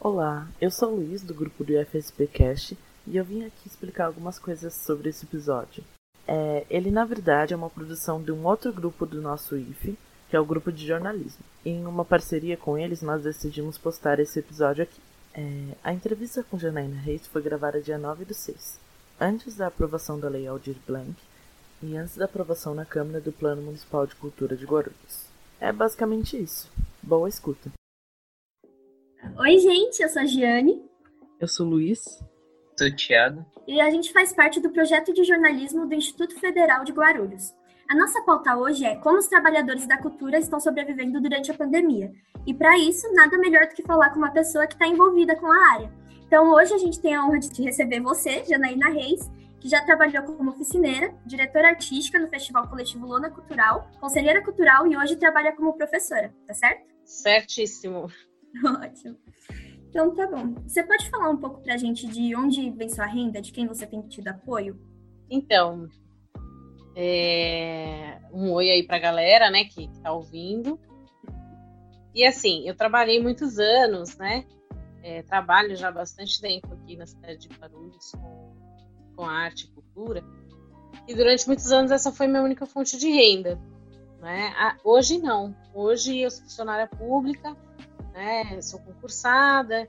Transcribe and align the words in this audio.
Olá, 0.00 0.46
eu 0.60 0.70
sou 0.70 0.92
o 0.92 0.94
Luiz 0.94 1.24
do 1.24 1.34
grupo 1.34 1.64
do 1.64 1.72
UFSP 1.72 2.28
Cast 2.28 2.78
e 3.04 3.16
eu 3.16 3.24
vim 3.24 3.44
aqui 3.44 3.66
explicar 3.66 4.06
algumas 4.06 4.38
coisas 4.38 4.72
sobre 4.72 5.08
esse 5.08 5.24
episódio. 5.24 5.82
É, 6.24 6.64
ele 6.70 6.88
na 6.92 7.04
verdade 7.04 7.52
é 7.52 7.56
uma 7.56 7.68
produção 7.68 8.22
de 8.22 8.30
um 8.30 8.46
outro 8.46 8.72
grupo 8.72 9.04
do 9.04 9.20
nosso 9.20 9.56
IFE, 9.56 9.98
que 10.30 10.36
é 10.36 10.40
o 10.40 10.44
grupo 10.44 10.70
de 10.70 10.86
jornalismo. 10.86 11.42
Em 11.66 11.84
uma 11.84 12.04
parceria 12.04 12.56
com 12.56 12.78
eles, 12.78 13.02
nós 13.02 13.24
decidimos 13.24 13.76
postar 13.76 14.20
esse 14.20 14.38
episódio 14.38 14.84
aqui. 14.84 15.00
É, 15.34 15.74
a 15.82 15.92
entrevista 15.92 16.44
com 16.44 16.56
Janaína 16.56 17.00
Reis 17.00 17.26
foi 17.26 17.42
gravada 17.42 17.82
dia 17.82 17.98
9 17.98 18.24
do 18.24 18.34
6, 18.34 18.78
antes 19.20 19.56
da 19.56 19.66
aprovação 19.66 20.20
da 20.20 20.28
Lei 20.28 20.46
Aldir 20.46 20.76
Blanc 20.86 21.16
e 21.82 21.96
antes 21.96 22.16
da 22.16 22.26
aprovação 22.26 22.72
na 22.72 22.84
Câmara 22.84 23.20
do 23.20 23.32
Plano 23.32 23.62
Municipal 23.62 24.06
de 24.06 24.14
Cultura 24.14 24.56
de 24.56 24.64
Guarulhos. 24.64 25.26
É 25.60 25.72
basicamente 25.72 26.40
isso. 26.40 26.70
Boa 27.02 27.28
escuta. 27.28 27.77
Oi, 29.38 29.58
gente, 29.58 30.00
eu 30.00 30.08
sou 30.08 30.22
a 30.22 30.26
Giane. 30.26 30.82
Eu 31.40 31.48
sou 31.48 31.66
o 31.66 31.70
Luiz. 31.70 32.02
Sou 32.76 32.86
o 32.86 32.96
Thiago. 32.96 33.44
E 33.66 33.80
a 33.80 33.90
gente 33.90 34.12
faz 34.12 34.32
parte 34.32 34.60
do 34.60 34.70
projeto 34.70 35.12
de 35.12 35.24
jornalismo 35.24 35.86
do 35.86 35.94
Instituto 35.94 36.38
Federal 36.38 36.84
de 36.84 36.92
Guarulhos. 36.92 37.52
A 37.90 37.96
nossa 37.96 38.22
pauta 38.22 38.56
hoje 38.56 38.84
é 38.84 38.96
como 38.96 39.18
os 39.18 39.26
trabalhadores 39.26 39.86
da 39.86 39.98
cultura 39.98 40.38
estão 40.38 40.60
sobrevivendo 40.60 41.20
durante 41.20 41.50
a 41.50 41.54
pandemia. 41.54 42.12
E 42.46 42.54
para 42.54 42.78
isso, 42.78 43.12
nada 43.12 43.36
melhor 43.38 43.66
do 43.66 43.74
que 43.74 43.82
falar 43.82 44.10
com 44.10 44.18
uma 44.18 44.30
pessoa 44.30 44.66
que 44.66 44.74
está 44.74 44.86
envolvida 44.86 45.34
com 45.36 45.46
a 45.46 45.72
área. 45.72 45.92
Então, 46.26 46.52
hoje 46.52 46.74
a 46.74 46.78
gente 46.78 47.00
tem 47.00 47.14
a 47.14 47.24
honra 47.24 47.40
de 47.40 47.62
receber 47.62 48.00
você, 48.00 48.44
Janaína 48.44 48.90
Reis, 48.90 49.30
que 49.58 49.68
já 49.68 49.84
trabalhou 49.84 50.22
como 50.22 50.50
oficineira, 50.50 51.12
diretora 51.26 51.68
artística 51.68 52.18
no 52.18 52.28
Festival 52.28 52.68
Coletivo 52.68 53.06
Lona 53.06 53.30
Cultural, 53.30 53.90
conselheira 54.00 54.44
cultural 54.44 54.86
e 54.86 54.96
hoje 54.96 55.16
trabalha 55.16 55.52
como 55.56 55.76
professora, 55.76 56.32
tá 56.46 56.54
certo? 56.54 56.86
Certíssimo. 57.04 58.08
Ótimo. 58.82 59.16
Então 59.88 60.14
tá 60.14 60.26
bom. 60.26 60.54
Você 60.66 60.82
pode 60.82 61.08
falar 61.08 61.30
um 61.30 61.36
pouco 61.36 61.60
pra 61.62 61.76
gente 61.76 62.06
de 62.06 62.36
onde 62.36 62.70
vem 62.70 62.88
sua 62.88 63.06
renda, 63.06 63.40
de 63.40 63.52
quem 63.52 63.66
você 63.66 63.86
tem 63.86 64.02
tido 64.02 64.28
apoio? 64.28 64.78
Então, 65.30 65.88
é... 66.94 68.20
um 68.32 68.52
oi 68.52 68.70
aí 68.70 68.86
pra 68.86 68.98
galera, 68.98 69.50
né, 69.50 69.64
que, 69.64 69.88
que 69.88 70.00
tá 70.00 70.12
ouvindo. 70.12 70.78
E 72.14 72.24
assim, 72.24 72.68
eu 72.68 72.74
trabalhei 72.74 73.20
muitos 73.20 73.58
anos, 73.58 74.16
né? 74.16 74.44
É, 75.02 75.22
trabalho 75.22 75.76
já 75.76 75.90
bastante 75.90 76.40
tempo 76.40 76.72
aqui 76.74 76.96
na 76.96 77.06
cidade 77.06 77.46
de 77.46 77.48
Guarulhos 77.48 78.12
com, 78.12 78.56
com 79.16 79.24
arte 79.24 79.66
e 79.66 79.68
cultura. 79.68 80.24
E 81.06 81.14
durante 81.14 81.46
muitos 81.46 81.70
anos 81.70 81.90
essa 81.90 82.10
foi 82.10 82.26
minha 82.26 82.42
única 82.42 82.66
fonte 82.66 82.98
de 82.98 83.08
renda. 83.08 83.58
Né? 84.20 84.52
Hoje 84.82 85.18
não. 85.18 85.54
Hoje 85.72 86.18
eu 86.18 86.30
sou 86.30 86.42
funcionária 86.42 86.86
pública, 86.86 87.56
né? 88.18 88.60
Sou 88.60 88.80
concursada 88.80 89.88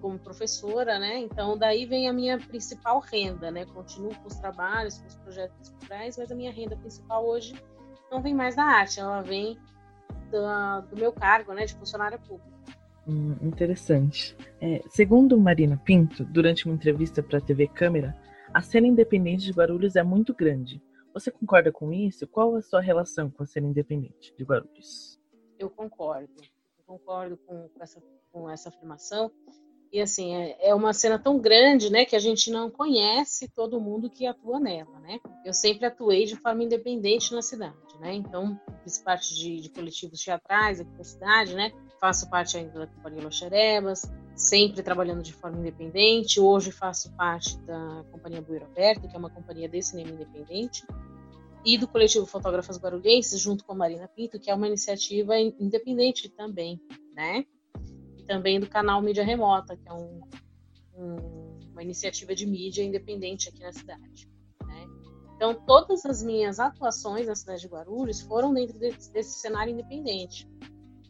como 0.00 0.18
professora, 0.18 0.98
né? 0.98 1.18
Então 1.18 1.56
daí 1.56 1.86
vem 1.86 2.08
a 2.08 2.12
minha 2.12 2.38
principal 2.38 3.00
renda, 3.00 3.50
né? 3.50 3.64
Continuo 3.64 4.14
com 4.16 4.28
os 4.28 4.36
trabalhos, 4.36 4.98
com 4.98 5.06
os 5.06 5.14
projetos 5.16 5.70
culturais, 5.70 6.18
mas 6.18 6.30
a 6.30 6.34
minha 6.34 6.52
renda 6.52 6.76
principal 6.76 7.26
hoje 7.26 7.54
não 8.10 8.20
vem 8.20 8.34
mais 8.34 8.54
da 8.54 8.64
arte, 8.64 9.00
ela 9.00 9.22
vem 9.22 9.58
do, 10.30 10.88
do 10.90 10.96
meu 10.96 11.10
cargo, 11.10 11.54
né? 11.54 11.64
De 11.64 11.74
funcionária 11.74 12.18
pública. 12.18 12.54
Hum, 13.08 13.36
interessante. 13.42 14.36
É, 14.60 14.82
segundo 14.90 15.40
Marina 15.40 15.76
Pinto, 15.76 16.22
durante 16.24 16.66
uma 16.66 16.74
entrevista 16.74 17.22
para 17.22 17.38
a 17.38 17.40
TV 17.40 17.66
Câmara, 17.66 18.14
a 18.52 18.60
cena 18.60 18.86
independente 18.86 19.46
de 19.46 19.52
Guarulhos 19.52 19.96
é 19.96 20.02
muito 20.02 20.34
grande. 20.34 20.82
Você 21.14 21.30
concorda 21.30 21.72
com 21.72 21.92
isso? 21.92 22.26
Qual 22.26 22.56
a 22.56 22.62
sua 22.62 22.80
relação 22.80 23.30
com 23.30 23.42
a 23.42 23.46
cena 23.46 23.66
independente 23.66 24.34
de 24.36 24.44
Guarulhos? 24.44 25.18
Eu 25.58 25.70
concordo 25.70 26.32
concordo 26.86 27.36
com, 27.46 27.68
com, 27.68 27.82
essa, 27.82 28.02
com 28.32 28.50
essa 28.50 28.68
afirmação. 28.68 29.30
E 29.92 30.00
assim, 30.00 30.34
é, 30.34 30.70
é, 30.70 30.74
uma 30.74 30.92
cena 30.92 31.20
tão 31.20 31.38
grande, 31.38 31.88
né, 31.88 32.04
que 32.04 32.16
a 32.16 32.18
gente 32.18 32.50
não 32.50 32.68
conhece 32.68 33.48
todo 33.48 33.80
mundo 33.80 34.10
que 34.10 34.26
atua 34.26 34.58
nela, 34.58 34.98
né? 34.98 35.20
Eu 35.44 35.54
sempre 35.54 35.86
atuei 35.86 36.24
de 36.24 36.34
forma 36.34 36.64
independente 36.64 37.32
na 37.32 37.40
cidade, 37.40 37.76
né? 38.00 38.12
Então, 38.12 38.60
fiz 38.82 38.98
parte 38.98 39.32
de, 39.36 39.60
de 39.60 39.68
coletivos 39.68 40.18
teatrais 40.20 40.80
aqui 40.80 40.90
da 40.96 41.04
cidade, 41.04 41.54
né? 41.54 41.72
Faço 42.00 42.28
parte 42.28 42.56
ainda 42.56 42.80
da 42.80 42.86
Companhia 42.88 43.22
Loxerebas, 43.22 44.02
sempre 44.34 44.82
trabalhando 44.82 45.22
de 45.22 45.32
forma 45.32 45.58
independente. 45.58 46.40
Hoje 46.40 46.72
faço 46.72 47.12
parte 47.12 47.56
da 47.58 48.04
Companhia 48.10 48.42
Bueiro 48.42 48.64
Aberto, 48.64 49.06
que 49.06 49.14
é 49.14 49.18
uma 49.18 49.30
companhia 49.30 49.68
de 49.68 49.80
cinema 49.80 50.10
independente 50.10 50.84
e 51.64 51.78
do 51.78 51.88
coletivo 51.88 52.26
Fotógrafas 52.26 52.78
Guarulhenses, 52.78 53.40
junto 53.40 53.64
com 53.64 53.72
a 53.72 53.76
Marina 53.76 54.06
Pinto, 54.08 54.38
que 54.38 54.50
é 54.50 54.54
uma 54.54 54.66
iniciativa 54.66 55.38
independente 55.38 56.28
também, 56.28 56.80
né? 57.14 57.46
E 58.18 58.22
também 58.24 58.60
do 58.60 58.68
canal 58.68 59.00
Mídia 59.00 59.24
Remota, 59.24 59.76
que 59.76 59.88
é 59.88 59.92
um, 59.92 60.20
um, 60.94 61.58
uma 61.72 61.82
iniciativa 61.82 62.34
de 62.34 62.46
mídia 62.46 62.84
independente 62.84 63.48
aqui 63.48 63.60
na 63.60 63.72
cidade. 63.72 64.28
Né? 64.66 64.86
Então, 65.36 65.54
todas 65.54 66.04
as 66.04 66.22
minhas 66.22 66.60
atuações 66.60 67.26
na 67.26 67.34
cidade 67.34 67.62
de 67.62 67.68
Guarulhos 67.68 68.20
foram 68.20 68.52
dentro 68.52 68.78
desse, 68.78 69.10
desse 69.12 69.40
cenário 69.40 69.72
independente. 69.72 70.48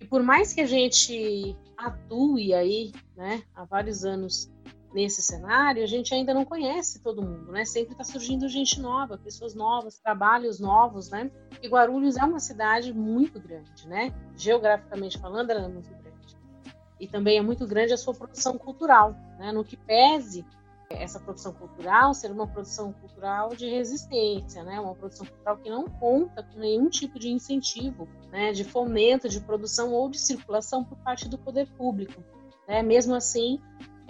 E 0.00 0.06
por 0.06 0.22
mais 0.22 0.52
que 0.52 0.60
a 0.60 0.66
gente 0.66 1.56
atue 1.76 2.54
aí, 2.54 2.92
né, 3.16 3.42
há 3.54 3.64
vários 3.64 4.04
anos 4.04 4.50
nesse 4.94 5.20
cenário, 5.20 5.82
a 5.82 5.86
gente 5.86 6.14
ainda 6.14 6.32
não 6.32 6.44
conhece 6.44 7.00
todo 7.00 7.20
mundo, 7.20 7.50
né? 7.50 7.64
Sempre 7.64 7.92
está 7.92 8.04
surgindo 8.04 8.48
gente 8.48 8.80
nova, 8.80 9.18
pessoas 9.18 9.54
novas, 9.54 9.98
trabalhos 9.98 10.60
novos, 10.60 11.10
né? 11.10 11.30
E 11.60 11.68
Guarulhos 11.68 12.16
é 12.16 12.24
uma 12.24 12.38
cidade 12.38 12.94
muito 12.94 13.40
grande, 13.40 13.88
né? 13.88 14.14
Geograficamente 14.36 15.18
falando, 15.18 15.50
ela 15.50 15.64
é 15.64 15.68
muito 15.68 15.90
grande. 15.90 16.36
E 17.00 17.08
também 17.08 17.38
é 17.38 17.42
muito 17.42 17.66
grande 17.66 17.92
a 17.92 17.96
sua 17.96 18.14
produção 18.14 18.56
cultural, 18.56 19.16
né? 19.36 19.50
No 19.50 19.64
que 19.64 19.76
pese 19.76 20.46
essa 20.88 21.18
produção 21.18 21.52
cultural 21.52 22.14
ser 22.14 22.30
uma 22.30 22.46
produção 22.46 22.92
cultural 22.92 23.48
de 23.56 23.68
resistência, 23.68 24.62
né? 24.62 24.78
Uma 24.78 24.94
produção 24.94 25.26
cultural 25.26 25.56
que 25.56 25.68
não 25.68 25.86
conta 25.86 26.44
com 26.44 26.60
nenhum 26.60 26.88
tipo 26.88 27.18
de 27.18 27.28
incentivo, 27.30 28.08
né? 28.30 28.52
De 28.52 28.62
fomento, 28.62 29.28
de 29.28 29.40
produção 29.40 29.92
ou 29.92 30.08
de 30.08 30.20
circulação 30.20 30.84
por 30.84 30.96
parte 30.98 31.28
do 31.28 31.36
poder 31.36 31.66
público, 31.72 32.22
né? 32.68 32.80
Mesmo 32.80 33.12
assim, 33.12 33.60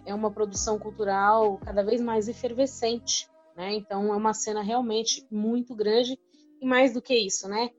é 0.06 0.14
uma 0.14 0.30
produção 0.30 0.78
cultural 0.78 1.58
cada 1.58 1.82
vez 1.82 2.00
mais 2.00 2.28
efervescente, 2.28 3.28
né? 3.56 3.74
Então 3.74 4.12
é 4.12 4.16
uma 4.16 4.34
cena 4.34 4.62
realmente 4.62 5.26
muito 5.30 5.74
grande 5.74 6.18
e 6.60 6.66
mais 6.66 6.92
do 6.92 7.02
que 7.02 7.14
isso, 7.14 7.48
né? 7.48 7.70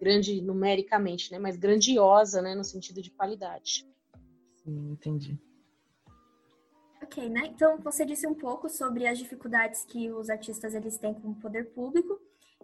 Grande 0.00 0.40
numericamente, 0.42 1.30
né? 1.30 1.38
Mas 1.38 1.56
grandiosa, 1.56 2.42
né? 2.42 2.54
No 2.54 2.64
sentido 2.64 3.00
de 3.00 3.10
qualidade. 3.10 3.86
Sim, 4.56 4.92
entendi. 4.92 5.38
Ok, 7.02 7.28
né? 7.28 7.46
Então 7.46 7.78
você 7.78 8.04
disse 8.04 8.26
um 8.26 8.34
pouco 8.34 8.68
sobre 8.68 9.06
as 9.06 9.18
dificuldades 9.18 9.84
que 9.84 10.10
os 10.10 10.30
artistas 10.30 10.74
eles 10.74 10.96
têm 10.96 11.14
com 11.14 11.30
o 11.30 11.34
poder 11.34 11.70
público 11.72 12.18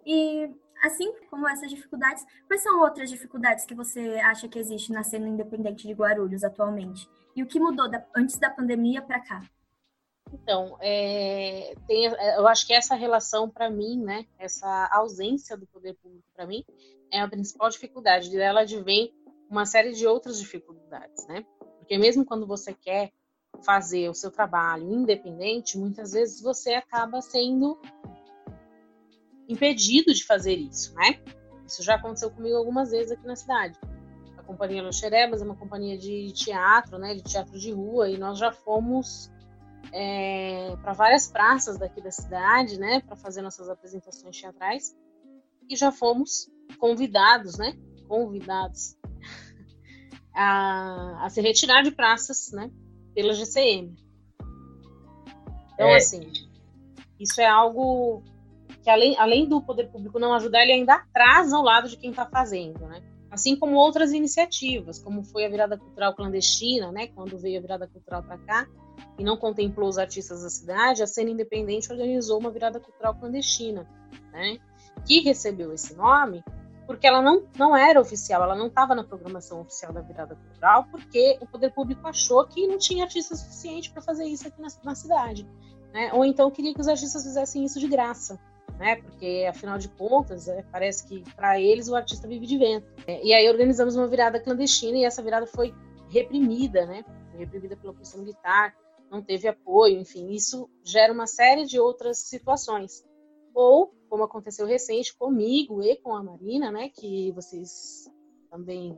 e 0.05 0.49
assim 0.83 1.13
como 1.29 1.47
essas 1.47 1.69
dificuldades, 1.69 2.25
quais 2.47 2.63
são 2.63 2.81
outras 2.81 3.09
dificuldades 3.09 3.65
que 3.65 3.75
você 3.75 4.19
acha 4.23 4.47
que 4.47 4.57
existe 4.57 4.91
na 4.91 5.03
cena 5.03 5.27
independente 5.27 5.87
de 5.87 5.93
Guarulhos 5.93 6.43
atualmente? 6.43 7.07
E 7.35 7.43
o 7.43 7.47
que 7.47 7.59
mudou 7.59 7.89
da, 7.89 8.05
antes 8.15 8.37
da 8.37 8.49
pandemia 8.49 9.01
para 9.01 9.19
cá? 9.19 9.41
Então, 10.33 10.77
é, 10.79 11.73
tem, 11.87 12.07
é, 12.07 12.37
eu 12.37 12.47
acho 12.47 12.65
que 12.65 12.73
essa 12.73 12.95
relação 12.95 13.49
para 13.49 13.69
mim, 13.69 14.01
né, 14.01 14.25
essa 14.39 14.89
ausência 14.91 15.57
do 15.57 15.67
poder 15.67 15.93
público 15.95 16.25
para 16.33 16.45
mim, 16.45 16.63
é 17.11 17.19
a 17.19 17.27
principal 17.27 17.69
dificuldade. 17.69 18.29
Dela 18.29 18.61
advém 18.61 19.13
uma 19.49 19.65
série 19.65 19.91
de 19.91 20.07
outras 20.07 20.39
dificuldades, 20.39 21.27
né? 21.27 21.45
Porque 21.77 21.97
mesmo 21.97 22.23
quando 22.23 22.47
você 22.47 22.73
quer 22.73 23.11
fazer 23.65 24.09
o 24.09 24.13
seu 24.13 24.31
trabalho 24.31 24.89
independente, 24.89 25.77
muitas 25.77 26.13
vezes 26.13 26.41
você 26.41 26.73
acaba 26.73 27.21
sendo 27.21 27.79
impedido 29.47 30.13
de 30.13 30.25
fazer 30.25 30.55
isso, 30.55 30.93
né? 30.95 31.21
Isso 31.67 31.83
já 31.83 31.95
aconteceu 31.95 32.31
comigo 32.31 32.55
algumas 32.55 32.91
vezes 32.91 33.11
aqui 33.11 33.27
na 33.27 33.35
cidade. 33.35 33.77
Companhia 34.51 34.83
Los 34.83 34.97
Xerebas 34.97 35.41
é 35.41 35.45
uma 35.45 35.55
companhia 35.55 35.97
de 35.97 36.31
teatro, 36.33 36.97
né, 36.97 37.15
de 37.15 37.23
teatro 37.23 37.57
de 37.57 37.71
rua, 37.71 38.09
e 38.09 38.17
nós 38.17 38.37
já 38.37 38.51
fomos 38.51 39.31
é, 39.93 40.75
para 40.81 40.91
várias 40.91 41.27
praças 41.27 41.77
daqui 41.77 42.01
da 42.01 42.11
cidade, 42.11 42.77
né, 42.77 43.01
para 43.01 43.15
fazer 43.15 43.41
nossas 43.41 43.69
apresentações 43.69 44.39
teatrais, 44.39 44.93
e 45.69 45.75
já 45.75 45.89
fomos 45.89 46.51
convidados, 46.77 47.57
né, 47.57 47.73
convidados 48.09 48.97
a, 50.35 51.25
a 51.25 51.29
se 51.29 51.39
retirar 51.39 51.81
de 51.81 51.91
praças, 51.91 52.51
né, 52.51 52.69
pela 53.15 53.33
GCM. 53.33 53.95
Então, 55.73 55.87
é. 55.87 55.95
assim, 55.95 56.29
isso 57.17 57.39
é 57.39 57.47
algo 57.47 58.21
que 58.83 58.89
além, 58.89 59.17
além 59.17 59.47
do 59.47 59.61
poder 59.61 59.89
público 59.89 60.19
não 60.19 60.33
ajudar, 60.33 60.63
ele 60.63 60.73
ainda 60.73 60.95
atrasa 60.95 61.57
o 61.57 61.61
lado 61.61 61.87
de 61.87 61.95
quem 61.95 62.09
está 62.09 62.25
fazendo, 62.25 62.85
né? 62.87 63.01
Assim 63.31 63.55
como 63.55 63.77
outras 63.77 64.11
iniciativas, 64.11 64.99
como 64.99 65.23
foi 65.23 65.45
a 65.45 65.49
virada 65.49 65.77
cultural 65.77 66.13
clandestina, 66.13 66.91
né? 66.91 67.07
Quando 67.07 67.37
veio 67.37 67.57
a 67.57 67.61
virada 67.61 67.87
cultural 67.87 68.21
para 68.21 68.37
cá 68.37 68.67
e 69.17 69.23
não 69.23 69.37
contemplou 69.37 69.87
os 69.87 69.97
artistas 69.97 70.43
da 70.43 70.49
cidade, 70.49 71.01
a 71.01 71.07
cena 71.07 71.29
independente 71.29 71.91
organizou 71.91 72.37
uma 72.37 72.51
virada 72.51 72.79
cultural 72.79 73.15
clandestina, 73.15 73.87
né? 74.33 74.59
Que 75.05 75.21
recebeu 75.21 75.73
esse 75.73 75.95
nome 75.95 76.43
porque 76.91 77.07
ela 77.07 77.21
não, 77.21 77.47
não 77.57 77.75
era 77.75 78.01
oficial, 78.01 78.43
ela 78.43 78.55
não 78.55 78.67
estava 78.67 78.93
na 78.93 79.01
programação 79.01 79.61
oficial 79.61 79.93
da 79.93 80.01
virada 80.01 80.35
cultural, 80.35 80.85
porque 80.91 81.37
o 81.39 81.47
poder 81.47 81.71
público 81.71 82.05
achou 82.05 82.45
que 82.45 82.67
não 82.67 82.77
tinha 82.77 83.05
artista 83.05 83.33
suficiente 83.33 83.89
para 83.89 84.01
fazer 84.01 84.25
isso 84.25 84.45
aqui 84.45 84.61
na, 84.61 84.67
na 84.83 84.93
cidade. 84.93 85.47
Né? 85.93 86.11
Ou 86.13 86.25
então 86.25 86.51
queria 86.51 86.73
que 86.73 86.81
os 86.81 86.89
artistas 86.89 87.23
fizessem 87.23 87.63
isso 87.63 87.79
de 87.79 87.87
graça. 87.87 88.37
Né? 88.81 88.95
Porque, 88.95 89.45
afinal 89.47 89.77
de 89.77 89.87
contas, 89.89 90.47
é, 90.47 90.63
parece 90.71 91.07
que 91.07 91.23
para 91.35 91.61
eles 91.61 91.87
o 91.87 91.95
artista 91.95 92.27
vive 92.27 92.47
de 92.47 92.57
vento. 92.57 92.91
É, 93.05 93.23
e 93.23 93.31
aí 93.31 93.47
organizamos 93.47 93.95
uma 93.95 94.07
virada 94.07 94.39
clandestina 94.39 94.97
e 94.97 95.05
essa 95.05 95.21
virada 95.21 95.45
foi 95.45 95.71
reprimida, 96.09 96.83
né? 96.87 97.05
Reprimida 97.37 97.77
pela 97.77 97.93
polícia 97.93 98.17
militar, 98.17 98.75
não 99.11 99.21
teve 99.21 99.47
apoio, 99.47 99.99
enfim, 99.99 100.31
isso 100.31 100.67
gera 100.83 101.13
uma 101.13 101.27
série 101.27 101.63
de 101.63 101.79
outras 101.79 102.17
situações. 102.27 103.05
Ou 103.53 103.93
como 104.09 104.23
aconteceu 104.23 104.65
recente 104.65 105.15
comigo 105.15 105.83
e 105.83 105.95
com 105.97 106.15
a 106.15 106.23
Marina, 106.23 106.71
né, 106.71 106.89
que 106.89 107.31
vocês 107.33 108.09
também 108.49 108.97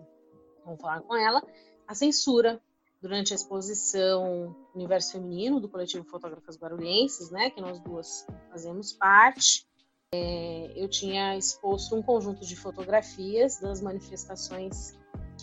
vão 0.63 0.77
falar 0.77 1.01
com 1.01 1.13
ela, 1.13 1.45
a 1.86 1.94
censura 1.94 2.62
durante 3.01 3.33
a 3.33 3.36
exposição 3.36 4.56
Universo 4.74 5.12
Feminino 5.12 5.59
do 5.59 5.68
coletivo 5.68 6.06
Fotógrafas 6.06 6.56
Barulhenses, 6.56 7.29
né, 7.31 7.50
que 7.50 7.59
nós 7.59 7.81
duas 7.81 8.25
fazemos 8.50 8.94
parte. 8.94 9.68
É, 10.13 10.71
eu 10.75 10.88
tinha 10.88 11.36
exposto 11.36 11.95
um 11.95 12.04
conjunto 12.04 12.45
de 12.45 12.56
fotografias 12.56 13.60
das 13.60 13.81
manifestações 13.81 14.95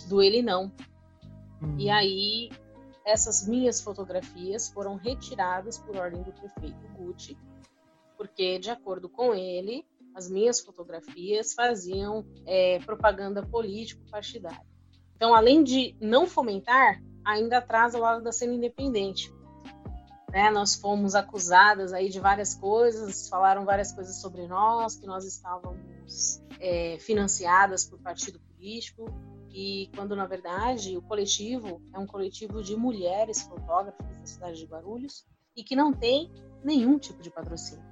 do 0.08 0.22
Ele 0.22 0.42
Não. 0.42 0.72
Hum. 1.60 1.76
E 1.76 1.90
aí 1.90 2.50
essas 3.04 3.48
minhas 3.48 3.80
fotografias 3.80 4.68
foram 4.68 4.94
retiradas 4.94 5.78
por 5.78 5.96
ordem 5.96 6.22
do 6.22 6.32
prefeito 6.32 6.86
Gucci 6.96 7.36
porque, 8.20 8.58
de 8.58 8.68
acordo 8.68 9.08
com 9.08 9.34
ele, 9.34 9.82
as 10.14 10.30
minhas 10.30 10.60
fotografias 10.60 11.54
faziam 11.54 12.22
é, 12.46 12.78
propaganda 12.80 13.42
político-partidária. 13.42 14.60
Então, 15.16 15.34
além 15.34 15.64
de 15.64 15.96
não 15.98 16.26
fomentar, 16.26 17.02
ainda 17.24 17.62
traz 17.62 17.94
ao 17.94 18.02
lado 18.02 18.22
da 18.22 18.30
cena 18.30 18.52
independente. 18.52 19.32
Né? 20.30 20.50
Nós 20.50 20.74
fomos 20.74 21.14
acusadas 21.14 21.92
aí 21.92 22.08
de 22.08 22.20
várias 22.20 22.54
coisas, 22.54 23.28
falaram 23.28 23.64
várias 23.64 23.92
coisas 23.92 24.20
sobre 24.20 24.46
nós, 24.46 24.96
que 24.96 25.06
nós 25.06 25.24
estávamos 25.24 26.42
é, 26.60 26.98
financiadas 26.98 27.84
por 27.84 27.98
partido 27.98 28.38
político, 28.40 29.06
e 29.52 29.90
quando 29.96 30.14
na 30.14 30.26
verdade 30.26 30.96
o 30.96 31.02
coletivo 31.02 31.82
é 31.92 31.98
um 31.98 32.06
coletivo 32.06 32.62
de 32.62 32.76
mulheres 32.76 33.42
fotógrafas 33.42 34.06
da 34.06 34.26
cidade 34.26 34.58
de 34.58 34.66
Guarulhos 34.66 35.26
e 35.56 35.64
que 35.64 35.74
não 35.74 35.92
tem 35.92 36.30
nenhum 36.62 36.98
tipo 36.98 37.20
de 37.20 37.30
patrocínio 37.30 37.90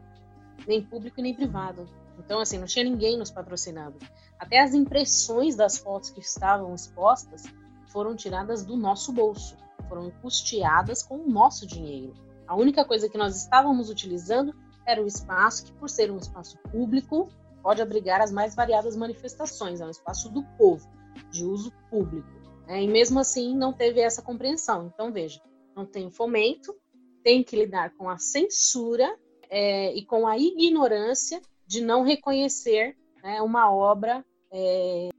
nem 0.69 0.85
público 0.85 1.20
nem 1.20 1.35
privado. 1.35 1.88
Então, 2.19 2.40
assim, 2.40 2.58
não 2.58 2.67
tinha 2.67 2.85
ninguém 2.85 3.17
nos 3.17 3.31
patrocinando. 3.31 3.99
Até 4.38 4.61
as 4.61 4.75
impressões 4.75 5.56
das 5.56 5.79
fotos 5.79 6.11
que 6.11 6.20
estavam 6.20 6.75
expostas 6.75 7.44
foram 7.87 8.14
tiradas 8.14 8.64
do 8.64 8.76
nosso 8.76 9.12
bolso, 9.12 9.56
foram 9.88 10.11
custeadas 10.23 11.02
com 11.02 11.17
o 11.17 11.29
nosso 11.29 11.67
dinheiro. 11.67 12.12
A 12.48 12.56
única 12.56 12.82
coisa 12.82 13.10
que 13.10 13.18
nós 13.18 13.36
estávamos 13.36 13.90
utilizando 13.90 14.54
era 14.86 15.02
o 15.02 15.06
espaço 15.06 15.66
que, 15.66 15.72
por 15.74 15.90
ser 15.90 16.10
um 16.10 16.16
espaço 16.16 16.56
público, 16.72 17.28
pode 17.62 17.82
abrigar 17.82 18.22
as 18.22 18.32
mais 18.32 18.54
variadas 18.54 18.96
manifestações. 18.96 19.82
É 19.82 19.86
um 19.86 19.90
espaço 19.90 20.30
do 20.30 20.42
povo, 20.56 20.88
de 21.30 21.44
uso 21.44 21.70
público. 21.90 22.26
Né? 22.66 22.84
E 22.84 22.88
mesmo 22.88 23.20
assim, 23.20 23.54
não 23.54 23.70
teve 23.70 24.00
essa 24.00 24.22
compreensão. 24.22 24.86
Então, 24.86 25.12
veja, 25.12 25.42
não 25.76 25.84
tem 25.84 26.10
fomento, 26.10 26.74
tem 27.22 27.44
que 27.44 27.54
lidar 27.54 27.94
com 27.96 28.08
a 28.08 28.16
censura 28.16 29.14
é, 29.50 29.94
e 29.94 30.06
com 30.06 30.26
a 30.26 30.38
ignorância 30.38 31.42
de 31.66 31.82
não 31.82 32.02
reconhecer 32.02 32.96
né, 33.22 33.42
uma 33.42 33.70
obra, 33.70 34.24
é, 34.50 35.10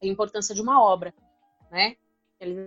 a 0.00 0.06
importância 0.06 0.54
de 0.54 0.62
uma 0.62 0.80
obra, 0.80 1.12
né? 1.68 1.96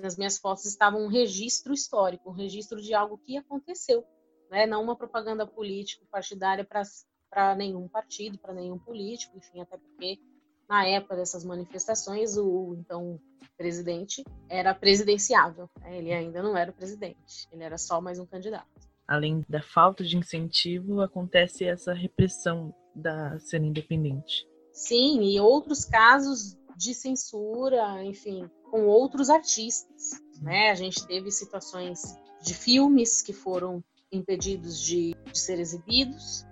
Nas 0.01 0.17
minhas 0.17 0.37
fotos 0.37 0.65
estava 0.65 0.97
um 0.97 1.07
registro 1.07 1.73
histórico, 1.73 2.29
um 2.29 2.33
registro 2.33 2.81
de 2.81 2.93
algo 2.93 3.17
que 3.17 3.37
aconteceu, 3.37 4.03
né? 4.49 4.65
Não 4.65 4.81
uma 4.83 4.95
propaganda 4.95 5.45
político 5.45 6.05
partidária 6.11 6.65
para 6.65 7.55
nenhum 7.55 7.87
partido, 7.87 8.39
para 8.39 8.53
nenhum 8.53 8.79
político, 8.79 9.37
enfim, 9.37 9.61
até 9.61 9.77
porque 9.77 10.19
na 10.67 10.85
época 10.87 11.15
dessas 11.15 11.43
manifestações 11.43 12.37
o 12.37 12.75
então 12.79 13.19
presidente 13.57 14.23
era 14.47 14.73
presidenciável, 14.73 15.69
né? 15.79 15.97
ele 15.97 16.13
ainda 16.13 16.41
não 16.41 16.55
era 16.55 16.71
o 16.71 16.73
presidente, 16.73 17.47
ele 17.51 17.63
era 17.63 17.77
só 17.77 17.99
mais 17.99 18.19
um 18.19 18.25
candidato 18.25 18.89
além 19.09 19.43
da 19.49 19.59
falta 19.59 20.03
de 20.03 20.15
incentivo, 20.15 21.01
acontece 21.01 21.65
essa 21.65 21.93
repressão 21.93 22.71
da 22.93 23.39
cena 23.39 23.65
independente. 23.65 24.47
Sim, 24.71 25.23
e 25.23 25.39
outros 25.39 25.83
casos 25.83 26.55
de 26.77 26.93
censura, 26.93 28.03
enfim, 28.03 28.47
com 28.69 28.85
outros 28.85 29.29
artistas. 29.29 30.11
Né? 30.41 30.71
A 30.71 30.75
gente 30.75 31.05
teve 31.05 31.31
situações 31.31 32.17
de 32.41 32.53
filmes 32.53 33.21
que 33.21 33.33
foram 33.33 33.83
impedidos 34.11 34.79
de, 34.79 35.15
de 35.31 35.37
ser 35.37 35.59
exibidos, 35.59 36.45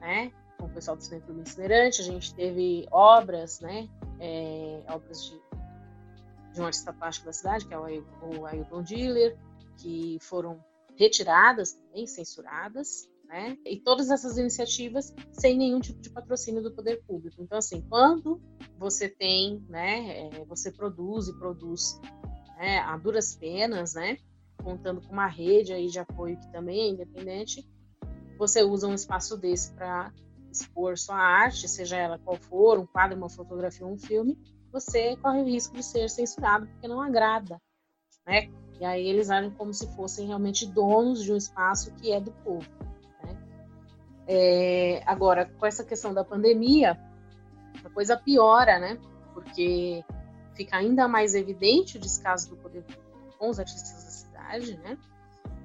né? 0.00 0.32
com 0.58 0.66
o 0.66 0.70
pessoal 0.70 0.96
do 0.96 1.02
Cinema 1.02 1.40
Itinerante, 1.40 2.00
a 2.00 2.04
gente 2.04 2.34
teve 2.34 2.86
obras, 2.90 3.60
né? 3.60 3.88
É, 4.18 4.82
obras 4.88 5.24
de, 5.24 5.40
de 6.54 6.60
um 6.60 6.64
artista 6.64 6.92
plástico 6.92 7.26
da 7.26 7.32
cidade, 7.32 7.66
que 7.66 7.74
é 7.74 7.78
o 7.78 8.46
Ailton 8.46 8.82
Diller, 8.82 9.36
que 9.76 10.18
foram 10.20 10.64
retiradas 10.96 11.72
também, 11.72 12.06
censuradas, 12.06 13.08
né? 13.26 13.56
E 13.64 13.78
todas 13.80 14.10
essas 14.10 14.38
iniciativas 14.38 15.14
sem 15.32 15.56
nenhum 15.56 15.80
tipo 15.80 16.00
de 16.00 16.10
patrocínio 16.10 16.62
do 16.62 16.72
poder 16.72 17.02
público. 17.04 17.42
Então, 17.42 17.58
assim, 17.58 17.82
quando 17.88 18.40
você 18.78 19.08
tem, 19.08 19.64
né, 19.68 20.28
é, 20.28 20.44
você 20.44 20.70
produz 20.70 21.28
e 21.28 21.38
produz 21.38 22.00
né, 22.56 22.78
a 22.78 22.96
duras 22.96 23.34
penas, 23.34 23.94
né, 23.94 24.18
contando 24.62 25.00
com 25.00 25.12
uma 25.12 25.26
rede 25.26 25.72
aí 25.72 25.88
de 25.88 25.98
apoio 25.98 26.38
que 26.38 26.50
também 26.52 26.80
é 26.80 26.88
independente, 26.90 27.68
você 28.38 28.62
usa 28.62 28.86
um 28.86 28.94
espaço 28.94 29.36
desse 29.36 29.72
para 29.72 30.12
expor 30.50 30.96
sua 30.96 31.16
arte, 31.16 31.68
seja 31.68 31.96
ela 31.96 32.18
qual 32.18 32.36
for, 32.36 32.78
um 32.78 32.86
quadro, 32.86 33.16
uma 33.16 33.28
fotografia, 33.28 33.86
um 33.86 33.98
filme, 33.98 34.38
você 34.72 35.16
corre 35.16 35.42
o 35.42 35.44
risco 35.44 35.74
de 35.74 35.82
ser 35.82 36.08
censurado 36.08 36.66
porque 36.66 36.88
não 36.88 37.00
agrada, 37.00 37.60
né? 38.26 38.50
E 38.78 38.84
aí 38.84 39.06
eles 39.06 39.30
agem 39.30 39.50
como 39.50 39.72
se 39.72 39.86
fossem 39.94 40.26
realmente 40.26 40.66
donos 40.66 41.22
de 41.22 41.32
um 41.32 41.36
espaço 41.36 41.94
que 41.94 42.12
é 42.12 42.20
do 42.20 42.30
povo. 42.30 42.66
É, 44.26 45.02
agora, 45.06 45.46
com 45.46 45.64
essa 45.64 45.84
questão 45.84 46.12
da 46.12 46.24
pandemia, 46.24 46.98
a 47.84 47.90
coisa 47.90 48.16
piora, 48.16 48.78
né? 48.78 48.98
Porque 49.32 50.04
fica 50.54 50.76
ainda 50.76 51.06
mais 51.06 51.34
evidente 51.34 51.96
o 51.96 52.00
descaso 52.00 52.50
do 52.50 52.56
poder 52.56 52.84
com 53.38 53.50
os 53.50 53.60
artistas 53.60 54.04
da 54.04 54.10
cidade, 54.10 54.76
né? 54.78 54.98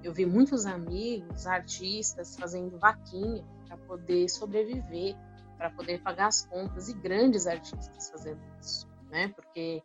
Eu 0.04 0.14
vi 0.14 0.26
muitos 0.26 0.66
amigos, 0.66 1.48
artistas, 1.48 2.36
fazendo 2.36 2.78
vaquinha 2.78 3.44
para 3.68 3.78
poder 3.78 4.28
sobreviver, 4.30 5.16
para 5.58 5.70
poder 5.70 6.02
pagar 6.02 6.28
as 6.28 6.46
contas, 6.46 6.90
e 6.90 6.94
grandes 6.94 7.48
artistas 7.48 8.10
fazendo 8.10 8.42
isso, 8.60 8.88
né? 9.10 9.30
Porque, 9.30 9.82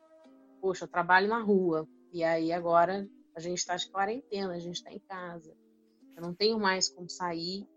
poxa, 0.60 0.84
eu 0.84 0.88
trabalho 0.88 1.28
na 1.28 1.40
rua, 1.40 1.86
e 2.12 2.24
aí 2.24 2.52
agora 2.52 3.06
a 3.36 3.40
gente 3.40 3.58
está 3.58 3.76
de 3.76 3.88
quarentena, 3.90 4.54
a 4.54 4.58
gente 4.58 4.76
está 4.76 4.90
em 4.90 4.98
casa. 5.00 5.54
Eu 6.16 6.22
não 6.22 6.34
tenho 6.34 6.58
mais 6.58 6.88
como 6.88 7.08
sair 7.10 7.68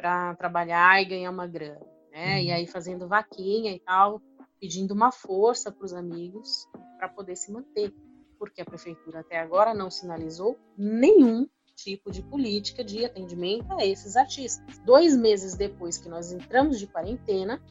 para 0.00 0.34
trabalhar 0.34 1.02
e 1.02 1.04
ganhar 1.04 1.30
uma 1.30 1.46
grana, 1.46 1.86
né? 2.10 2.42
E 2.42 2.48
uhum. 2.48 2.54
aí 2.54 2.66
fazendo 2.66 3.06
vaquinha 3.06 3.70
e 3.70 3.78
tal, 3.78 4.22
pedindo 4.58 4.94
uma 4.94 5.12
força 5.12 5.70
para 5.70 5.84
os 5.84 5.92
amigos 5.92 6.66
para 6.96 7.06
poder 7.06 7.36
se 7.36 7.52
manter, 7.52 7.94
porque 8.38 8.62
a 8.62 8.64
prefeitura 8.64 9.20
até 9.20 9.38
agora 9.38 9.74
não 9.74 9.90
sinalizou 9.90 10.58
nenhum 10.76 11.46
tipo 11.76 12.10
de 12.10 12.22
política 12.22 12.82
de 12.82 13.04
atendimento 13.04 13.70
a 13.74 13.84
esses 13.84 14.16
artistas. 14.16 14.78
Dois 14.78 15.14
meses 15.14 15.54
depois 15.54 15.98
que 15.98 16.08
nós 16.08 16.32
entramos 16.32 16.78
de 16.78 16.86
quarentena, 16.86 17.62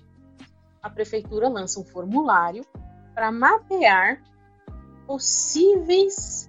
a 0.84 0.90
prefeitura 0.90 1.50
lança 1.50 1.80
um 1.80 1.86
formulário 1.86 2.64
para 3.16 3.32
mapear 3.32 4.22
possíveis 5.08 6.48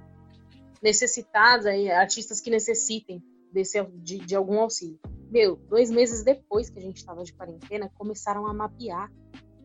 necessitados, 0.83 1.65
aí, 1.65 1.91
artistas 1.91 2.39
que 2.39 2.51
necessitem 2.51 3.23
desse, 3.51 3.83
de, 3.95 4.19
de 4.19 4.37
algum 4.37 4.61
auxílio. 4.61 5.01
Meu, 5.31 5.57
dois 5.69 5.91
meses 5.91 6.25
depois 6.25 6.69
que 6.69 6.79
a 6.79 6.83
gente 6.83 6.97
estava 6.97 7.23
de 7.23 7.33
quarentena, 7.33 7.91
começaram 7.97 8.47
a 8.47 8.53
mapear. 8.53 9.11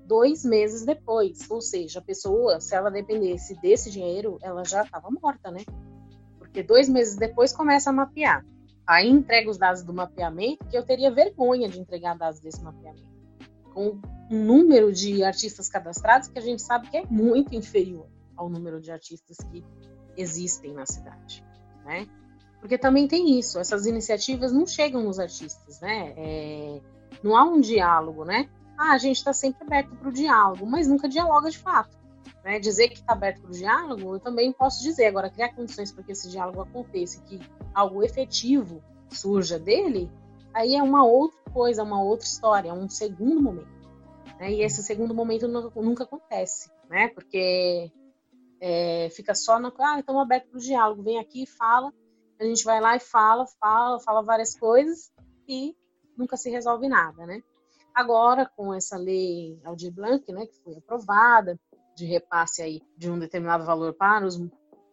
Dois 0.05 0.45
meses 0.45 0.85
depois. 0.85 1.49
Ou 1.49 1.59
seja, 1.59 1.99
a 1.99 2.01
pessoa, 2.03 2.61
se 2.61 2.75
ela 2.75 2.91
dependesse 2.91 3.59
desse 3.59 3.89
dinheiro, 3.89 4.37
ela 4.43 4.63
já 4.63 4.83
estava 4.83 5.09
morta, 5.09 5.49
né? 5.49 5.61
Porque 6.37 6.61
dois 6.61 6.87
meses 6.87 7.15
depois 7.15 7.51
começa 7.51 7.89
a 7.89 7.93
mapear. 7.93 8.45
Aí 8.85 9.09
entrega 9.09 9.49
os 9.49 9.57
dados 9.57 9.81
do 9.81 9.91
mapeamento, 9.91 10.63
que 10.67 10.77
eu 10.77 10.85
teria 10.85 11.09
vergonha 11.09 11.67
de 11.67 11.79
entregar 11.79 12.15
dados 12.15 12.39
desse 12.39 12.63
mapeamento. 12.63 13.09
Com 13.73 13.99
um 14.29 14.45
número 14.45 14.93
de 14.93 15.23
artistas 15.23 15.67
cadastrados 15.67 16.27
que 16.27 16.37
a 16.37 16.41
gente 16.41 16.61
sabe 16.61 16.89
que 16.89 16.97
é 16.97 17.05
muito 17.07 17.55
inferior 17.55 18.07
ao 18.37 18.47
número 18.47 18.79
de 18.79 18.91
artistas 18.91 19.37
que 19.49 19.65
existem 20.15 20.73
na 20.73 20.85
cidade, 20.85 21.43
né? 21.83 22.07
Porque 22.65 22.79
também 22.79 23.07
tem 23.07 23.37
isso, 23.37 23.59
essas 23.59 23.85
iniciativas 23.85 24.51
não 24.51 24.65
chegam 24.65 25.03
nos 25.03 25.19
artistas, 25.19 25.79
né? 25.79 26.15
É, 26.17 26.81
não 27.21 27.37
há 27.37 27.43
um 27.43 27.61
diálogo, 27.61 28.25
né? 28.25 28.49
ah, 28.75 28.93
a 28.93 28.97
gente 28.97 29.17
está 29.17 29.31
sempre 29.31 29.63
aberto 29.63 29.95
para 29.95 30.09
o 30.09 30.11
diálogo, 30.11 30.65
mas 30.65 30.87
nunca 30.87 31.07
dialoga 31.07 31.51
de 31.51 31.59
fato. 31.59 31.95
Né? 32.43 32.57
Dizer 32.59 32.89
que 32.89 32.95
está 32.95 33.13
aberto 33.13 33.41
para 33.41 33.51
o 33.51 33.53
diálogo, 33.53 34.15
eu 34.15 34.19
também 34.19 34.51
posso 34.51 34.81
dizer. 34.81 35.05
Agora, 35.05 35.29
criar 35.29 35.53
condições 35.53 35.91
para 35.91 36.03
que 36.03 36.13
esse 36.13 36.27
diálogo 36.27 36.59
aconteça, 36.59 37.21
que 37.21 37.39
algo 37.71 38.01
efetivo 38.01 38.83
surja 39.11 39.59
dele, 39.59 40.11
aí 40.51 40.73
é 40.73 40.81
uma 40.81 41.05
outra 41.05 41.39
coisa, 41.53 41.83
uma 41.83 42.01
outra 42.01 42.25
história, 42.25 42.69
é 42.69 42.73
um 42.73 42.89
segundo 42.89 43.43
momento. 43.43 43.89
Né? 44.39 44.53
E 44.53 44.63
esse 44.63 44.81
segundo 44.81 45.13
momento 45.13 45.47
nunca, 45.47 46.03
acontece, 46.03 46.71
né? 46.89 47.09
Porque 47.09 47.91
é, 48.59 49.07
fica 49.11 49.35
só 49.35 49.59
no. 49.59 49.71
Ah, 49.79 49.99
estamos 49.99 50.23
abertos 50.23 50.49
para 50.49 50.57
o 50.57 50.61
diálogo, 50.61 51.03
vem 51.03 51.19
aqui 51.19 51.43
e 51.43 51.47
fala. 51.47 51.93
A 52.39 52.43
gente 52.43 52.63
vai 52.63 52.81
lá 52.81 52.95
e 52.95 52.99
fala, 52.99 53.45
fala, 53.59 53.99
fala 53.99 54.21
várias 54.21 54.57
coisas 54.57 55.11
e 55.47 55.75
nunca 56.17 56.37
se 56.37 56.49
resolve 56.49 56.87
nada, 56.87 57.25
né? 57.25 57.41
Agora, 57.93 58.45
com 58.45 58.73
essa 58.73 58.97
lei 58.97 59.59
Aldir 59.63 59.91
Blanc, 59.93 60.29
né, 60.31 60.45
que 60.45 60.57
foi 60.63 60.75
aprovada, 60.75 61.57
de 61.95 62.05
repasse 62.05 62.61
aí 62.61 62.81
de 62.97 63.09
um 63.09 63.17
determinado 63.17 63.63
valor 63.63 63.93
para 63.93 64.25
os, 64.25 64.37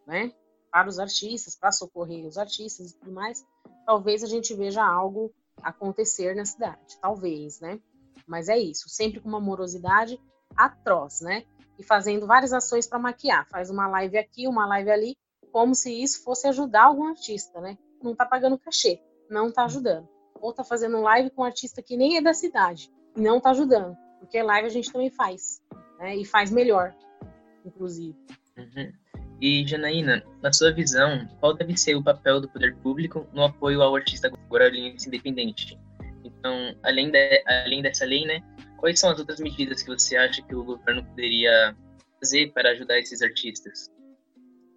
né, 0.06 0.32
para 0.70 0.88
os 0.88 1.00
artistas, 1.00 1.56
para 1.56 1.72
socorrer 1.72 2.24
os 2.26 2.38
artistas 2.38 2.92
e 2.92 2.98
tudo 2.98 3.12
mais, 3.12 3.44
talvez 3.84 4.22
a 4.22 4.26
gente 4.26 4.54
veja 4.54 4.84
algo 4.84 5.34
acontecer 5.60 6.34
na 6.34 6.44
cidade, 6.44 6.96
talvez, 7.00 7.60
né? 7.60 7.80
Mas 8.26 8.48
é 8.48 8.56
isso, 8.56 8.88
sempre 8.88 9.20
com 9.20 9.28
uma 9.28 9.40
morosidade 9.40 10.18
atroz, 10.56 11.20
né? 11.20 11.44
E 11.78 11.82
fazendo 11.82 12.26
várias 12.26 12.52
ações 12.52 12.86
para 12.86 12.98
maquiar. 12.98 13.48
Faz 13.48 13.68
uma 13.68 13.88
live 13.88 14.16
aqui, 14.16 14.46
uma 14.46 14.66
live 14.66 14.90
ali, 14.90 15.16
como 15.52 15.74
se 15.74 15.92
isso 15.92 16.24
fosse 16.24 16.48
ajudar 16.48 16.84
algum 16.84 17.06
artista, 17.06 17.60
né? 17.60 17.76
Não 18.02 18.16
tá 18.16 18.24
pagando 18.24 18.58
cachê, 18.58 19.00
não 19.30 19.52
tá 19.52 19.64
ajudando. 19.66 20.08
Ou 20.40 20.52
tá 20.52 20.64
fazendo 20.64 21.00
live 21.00 21.30
com 21.30 21.42
um 21.42 21.44
artista 21.44 21.82
que 21.82 21.96
nem 21.96 22.16
é 22.16 22.22
da 22.22 22.34
cidade, 22.34 22.90
e 23.16 23.20
não 23.20 23.38
tá 23.38 23.50
ajudando. 23.50 23.96
Porque 24.18 24.42
live 24.42 24.66
a 24.66 24.70
gente 24.70 24.90
também 24.90 25.10
faz, 25.10 25.62
né? 25.98 26.16
E 26.16 26.24
faz 26.24 26.50
melhor, 26.50 26.94
inclusive. 27.64 28.16
Uhum. 28.56 28.92
E, 29.40 29.66
Janaína, 29.66 30.22
na 30.40 30.52
sua 30.52 30.72
visão, 30.72 31.28
qual 31.40 31.52
deve 31.52 31.76
ser 31.76 31.96
o 31.96 32.02
papel 32.02 32.40
do 32.40 32.48
poder 32.48 32.76
público 32.76 33.26
no 33.32 33.42
apoio 33.42 33.82
ao 33.82 33.94
artista 33.94 34.30
guarulhense 34.48 35.08
independente? 35.08 35.78
Então, 36.24 36.76
além, 36.82 37.10
de, 37.10 37.42
além 37.46 37.82
dessa 37.82 38.04
lei, 38.04 38.24
né, 38.24 38.40
quais 38.78 39.00
são 39.00 39.10
as 39.10 39.18
outras 39.18 39.40
medidas 39.40 39.82
que 39.82 39.90
você 39.90 40.16
acha 40.16 40.40
que 40.42 40.54
o 40.54 40.64
governo 40.64 41.04
poderia 41.04 41.76
fazer 42.20 42.52
para 42.52 42.70
ajudar 42.70 43.00
esses 43.00 43.20
artistas? 43.20 43.90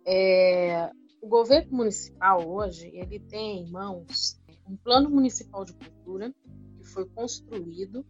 É, 0.05 0.91
o 1.21 1.27
governo 1.27 1.77
municipal 1.77 2.47
hoje 2.47 2.89
ele 2.93 3.19
tem 3.19 3.63
em 3.63 3.71
mãos 3.71 4.39
um 4.67 4.75
plano 4.77 5.09
municipal 5.09 5.65
de 5.65 5.73
cultura 5.73 6.33
que 6.77 6.85
foi 6.85 7.05
construído 7.09 8.05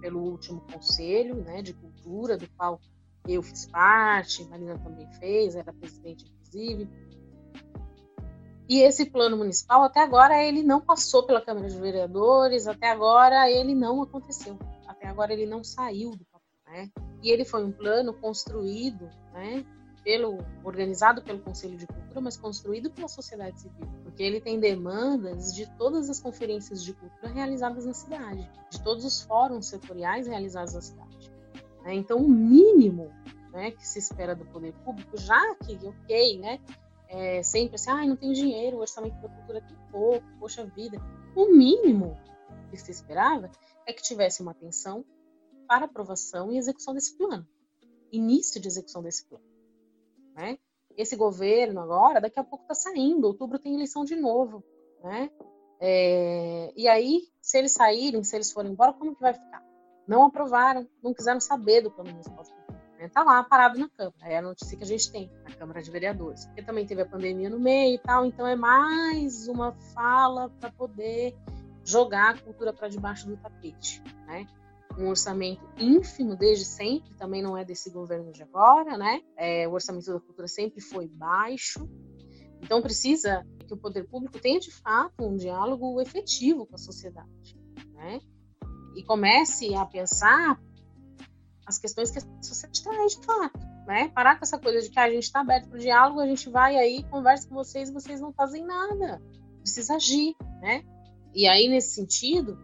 pelo 0.00 0.20
último 0.20 0.60
conselho 0.72 1.36
né, 1.36 1.62
de 1.62 1.74
cultura, 1.74 2.36
do 2.36 2.48
qual 2.56 2.80
eu 3.28 3.42
fiz 3.42 3.66
parte, 3.66 4.44
Marina 4.48 4.78
também 4.78 5.06
fez, 5.14 5.54
era 5.54 5.72
presidente 5.72 6.24
inclusive. 6.24 6.88
E 8.68 8.82
esse 8.82 9.06
plano 9.06 9.36
municipal, 9.36 9.82
até 9.82 10.00
agora, 10.00 10.42
ele 10.42 10.62
não 10.62 10.80
passou 10.80 11.24
pela 11.24 11.40
Câmara 11.40 11.68
de 11.68 11.78
Vereadores, 11.78 12.68
até 12.68 12.88
agora 12.88 13.50
ele 13.50 13.74
não 13.74 14.00
aconteceu, 14.00 14.56
até 14.86 15.08
agora 15.08 15.32
ele 15.32 15.44
não 15.44 15.64
saiu 15.64 16.12
do 16.12 16.24
papel. 16.26 16.40
Né? 16.66 16.90
E 17.20 17.30
ele 17.30 17.44
foi 17.44 17.64
um 17.64 17.72
plano 17.72 18.14
construído, 18.14 19.06
né, 19.32 19.66
pelo, 20.02 20.38
organizado 20.64 21.22
pelo 21.22 21.40
Conselho 21.40 21.76
de 21.76 21.86
Cultura, 21.86 22.20
mas 22.20 22.36
construído 22.36 22.90
pela 22.90 23.08
sociedade 23.08 23.60
civil, 23.60 23.86
porque 24.02 24.22
ele 24.22 24.40
tem 24.40 24.58
demandas 24.58 25.54
de 25.54 25.66
todas 25.76 26.08
as 26.08 26.20
conferências 26.20 26.82
de 26.82 26.92
cultura 26.94 27.32
realizadas 27.32 27.84
na 27.84 27.92
cidade, 27.92 28.50
de 28.70 28.82
todos 28.82 29.04
os 29.04 29.22
fóruns 29.22 29.66
setoriais 29.66 30.26
realizados 30.26 30.74
na 30.74 30.80
cidade. 30.80 31.32
Né? 31.82 31.94
Então, 31.94 32.18
o 32.18 32.28
mínimo 32.28 33.10
né, 33.52 33.70
que 33.70 33.86
se 33.86 33.98
espera 33.98 34.34
do 34.34 34.44
poder 34.46 34.72
público, 34.84 35.16
já 35.16 35.54
que, 35.56 35.78
ok, 35.86 36.38
né, 36.38 36.60
é 37.08 37.42
sempre 37.42 37.74
assim, 37.74 37.90
ah, 37.90 38.06
não 38.06 38.16
tem 38.16 38.32
dinheiro, 38.32 38.76
o 38.76 38.80
orçamento 38.80 39.20
da 39.20 39.28
cultura 39.28 39.60
tem 39.60 39.76
pouco, 39.90 40.24
poxa 40.38 40.64
vida. 40.64 40.98
O 41.34 41.46
mínimo 41.46 42.16
que 42.70 42.76
se 42.76 42.90
esperava 42.90 43.50
é 43.84 43.92
que 43.92 44.02
tivesse 44.02 44.42
uma 44.42 44.52
atenção 44.52 45.04
para 45.66 45.86
aprovação 45.86 46.52
e 46.52 46.58
execução 46.58 46.94
desse 46.94 47.16
plano, 47.16 47.46
início 48.12 48.60
de 48.60 48.68
execução 48.68 49.02
desse 49.02 49.24
plano. 49.26 49.49
Né? 50.40 50.58
Esse 50.96 51.16
governo 51.16 51.80
agora, 51.80 52.20
daqui 52.20 52.38
a 52.38 52.44
pouco 52.44 52.64
está 52.64 52.74
saindo, 52.74 53.26
outubro 53.26 53.58
tem 53.58 53.74
eleição 53.74 54.04
de 54.04 54.16
novo, 54.16 54.64
né? 55.02 55.30
É, 55.82 56.72
e 56.76 56.86
aí, 56.88 57.22
se 57.40 57.56
eles 57.58 57.72
saírem, 57.72 58.22
se 58.22 58.36
eles 58.36 58.52
forem 58.52 58.72
embora, 58.72 58.92
como 58.92 59.14
que 59.14 59.22
vai 59.22 59.32
ficar? 59.32 59.64
não 60.10 60.24
aprovaram, 60.24 60.88
não 61.00 61.14
quiseram 61.14 61.38
saber 61.38 61.82
do 61.82 61.90
plano 61.90 62.10
municipal 62.10 62.42
de 62.42 62.50
cultura. 62.50 62.80
Está 62.98 63.22
lá 63.22 63.44
parado 63.44 63.78
na 63.78 63.88
Câmara, 63.88 64.26
é 64.26 64.38
a 64.38 64.42
notícia 64.42 64.76
que 64.76 64.82
a 64.82 64.86
gente 64.86 65.10
tem 65.10 65.30
na 65.44 65.54
Câmara 65.54 65.80
de 65.80 65.88
Vereadores. 65.88 66.46
Porque 66.46 66.62
também 66.62 66.84
teve 66.84 67.02
a 67.02 67.06
pandemia 67.06 67.48
no 67.48 67.60
meio 67.60 67.94
e 67.94 67.98
tal, 67.98 68.26
então 68.26 68.44
é 68.44 68.56
mais 68.56 69.46
uma 69.46 69.72
fala 69.94 70.50
para 70.58 70.68
poder 70.72 71.36
jogar 71.84 72.34
a 72.34 72.38
cultura 72.38 72.72
para 72.72 72.88
debaixo 72.88 73.28
do 73.28 73.36
tapete, 73.36 74.02
né? 74.26 74.46
Um 75.00 75.08
orçamento 75.08 75.66
ínfimo 75.78 76.36
desde 76.36 76.64
sempre, 76.64 77.14
também 77.14 77.42
não 77.42 77.56
é 77.56 77.64
desse 77.64 77.90
governo 77.90 78.30
de 78.32 78.42
agora, 78.42 78.98
né? 78.98 79.22
É, 79.36 79.66
o 79.66 79.72
orçamento 79.72 80.12
da 80.12 80.20
cultura 80.20 80.46
sempre 80.46 80.80
foi 80.80 81.08
baixo, 81.08 81.88
então 82.62 82.82
precisa 82.82 83.46
que 83.66 83.72
o 83.72 83.76
poder 83.76 84.06
público 84.06 84.38
tenha 84.38 84.60
de 84.60 84.70
fato 84.70 85.24
um 85.24 85.36
diálogo 85.36 86.00
efetivo 86.00 86.66
com 86.66 86.74
a 86.74 86.78
sociedade, 86.78 87.56
né? 87.94 88.20
e 88.94 89.02
comece 89.02 89.74
a 89.74 89.84
pensar 89.86 90.60
as 91.66 91.78
questões 91.78 92.10
que 92.10 92.18
a 92.18 92.42
sociedade 92.42 92.82
traz 92.82 93.16
de 93.16 93.24
fato, 93.24 93.60
né? 93.86 94.08
Parar 94.08 94.36
com 94.36 94.44
essa 94.44 94.58
coisa 94.58 94.82
de 94.82 94.90
que 94.90 94.98
a 94.98 95.08
gente 95.08 95.22
está 95.22 95.40
aberto 95.40 95.68
para 95.68 95.78
o 95.78 95.80
diálogo, 95.80 96.20
a 96.20 96.26
gente 96.26 96.50
vai 96.50 96.76
aí, 96.76 97.04
conversa 97.04 97.48
com 97.48 97.54
vocês 97.54 97.90
vocês 97.90 98.20
não 98.20 98.32
fazem 98.32 98.64
nada. 98.64 99.22
Precisa 99.60 99.94
agir, 99.94 100.34
né? 100.60 100.82
E 101.32 101.46
aí, 101.46 101.68
nesse 101.68 101.94
sentido, 101.94 102.58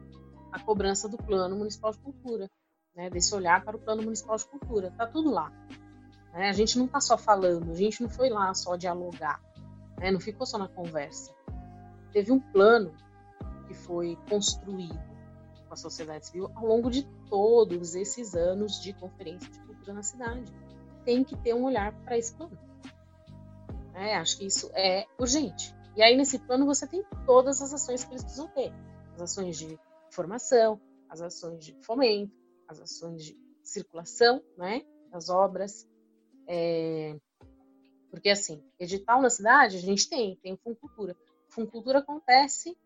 a 0.57 0.61
cobrança 0.61 1.07
do 1.07 1.19
Plano 1.19 1.55
Municipal 1.55 1.93
de 1.93 1.99
Cultura, 1.99 2.51
né? 2.95 3.11
Desse 3.11 3.35
olhar 3.35 3.63
para 3.63 3.77
o 3.77 3.79
Plano 3.79 4.03
Municipal 4.03 4.37
de 4.37 4.47
Cultura. 4.47 4.91
Tá 4.97 5.07
tudo 5.07 5.31
lá. 5.31 5.53
Né? 6.33 6.49
A 6.49 6.53
gente 6.53 6.79
não 6.79 6.87
está 6.87 6.99
só 6.99 7.19
falando, 7.19 7.71
a 7.71 7.75
gente 7.75 8.03
não 8.03 8.09
foi 8.09 8.31
lá 8.31 8.53
só 8.55 8.75
dialogar, 8.75 9.39
né? 9.99 10.11
Não 10.11 10.19
ficou 10.19 10.47
só 10.47 10.57
na 10.57 10.67
conversa. 10.67 11.35
Teve 12.11 12.33
um 12.33 12.41
plano 12.41 12.95
que 13.69 13.75
foi 13.75 14.17
construído 14.31 14.99
com 15.69 15.75
a 15.75 15.77
sociedade 15.77 16.27
civil 16.27 16.51
ao 16.55 16.65
longo 16.65 16.91
de 16.91 17.03
todos 17.29 17.95
esses 17.95 18.35
anos 18.35 18.81
de 18.81 18.95
conferência 18.95 19.51
de 19.51 19.61
cultura 19.61 19.93
na 19.93 20.03
cidade. 20.03 20.51
Tem 21.05 21.23
que 21.23 21.37
ter 21.37 21.55
um 21.55 21.65
olhar 21.65 21.93
para 21.93 22.17
esse 22.17 22.33
plano. 22.35 22.59
É, 23.93 24.17
acho 24.17 24.39
que 24.39 24.47
isso 24.47 24.71
é 24.73 25.07
urgente. 25.19 25.75
E 25.95 26.03
aí, 26.03 26.17
nesse 26.17 26.39
plano, 26.39 26.65
você 26.65 26.87
tem 26.87 27.05
todas 27.27 27.61
as 27.61 27.75
ações 27.75 28.05
que 28.05 28.13
eles 28.13 28.23
precisam 28.23 28.49
ter: 28.49 28.73
as 29.15 29.23
ações 29.23 29.59
de 29.59 29.79
formação, 30.17 30.81
as 31.09 31.21
ações 31.21 31.65
de 31.65 31.77
fomento, 31.85 32.35
as 32.67 32.81
ações 32.81 33.25
de 33.25 33.39
circulação 33.63 34.43
né, 34.57 34.83
das 35.11 35.29
obras. 35.29 35.89
É... 36.49 37.17
Porque, 38.11 38.31
assim, 38.31 38.65
edital 38.79 39.21
na 39.21 39.31
cidade 39.31 39.77
a 39.77 39.81
gente 39.81 40.09
tem, 40.09 40.37
tem 40.37 40.55
o 40.55 40.57
Fundo 40.57 40.77
Cultura. 40.77 41.17
O 41.49 41.53
Fundo 41.53 41.71
Cultura 41.71 41.99
acontece 41.99 42.77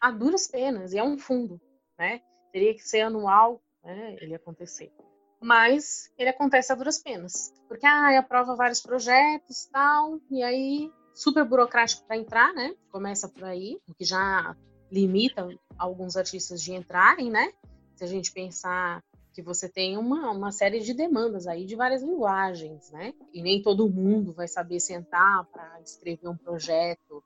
a 0.00 0.10
duras 0.10 0.46
penas, 0.46 0.94
e 0.94 0.98
é 0.98 1.04
um 1.04 1.18
fundo 1.18 1.60
né? 2.00 2.22
Teria 2.50 2.74
que 2.74 2.80
ser 2.80 3.02
anual, 3.02 3.62
né? 3.84 4.16
Ele 4.20 4.34
acontecer. 4.34 4.90
Mas 5.38 6.10
ele 6.16 6.30
acontece 6.30 6.72
a 6.72 6.74
duras 6.74 6.98
penas, 6.98 7.52
porque 7.68 7.86
ah, 7.86 8.18
aprova 8.18 8.56
vários 8.56 8.80
projetos, 8.80 9.66
tal, 9.66 10.18
e 10.30 10.42
aí 10.42 10.90
super 11.14 11.44
burocrático 11.44 12.06
para 12.06 12.16
entrar, 12.16 12.54
né? 12.54 12.74
Começa 12.90 13.28
por 13.28 13.44
aí, 13.44 13.78
o 13.86 13.94
que 13.94 14.04
já 14.04 14.56
limita 14.90 15.48
alguns 15.78 16.16
artistas 16.16 16.60
de 16.62 16.72
entrarem, 16.72 17.30
né? 17.30 17.52
Se 17.94 18.04
a 18.04 18.06
gente 18.06 18.32
pensar 18.32 19.02
que 19.32 19.42
você 19.42 19.68
tem 19.68 19.96
uma, 19.96 20.30
uma 20.30 20.52
série 20.52 20.80
de 20.80 20.92
demandas 20.92 21.46
aí 21.46 21.64
de 21.64 21.76
várias 21.76 22.02
linguagens, 22.02 22.90
né? 22.90 23.14
E 23.32 23.42
nem 23.42 23.62
todo 23.62 23.88
mundo 23.88 24.32
vai 24.32 24.48
saber 24.48 24.80
sentar 24.80 25.44
para 25.46 25.80
escrever 25.80 26.28
um 26.28 26.36
projeto 26.36 27.22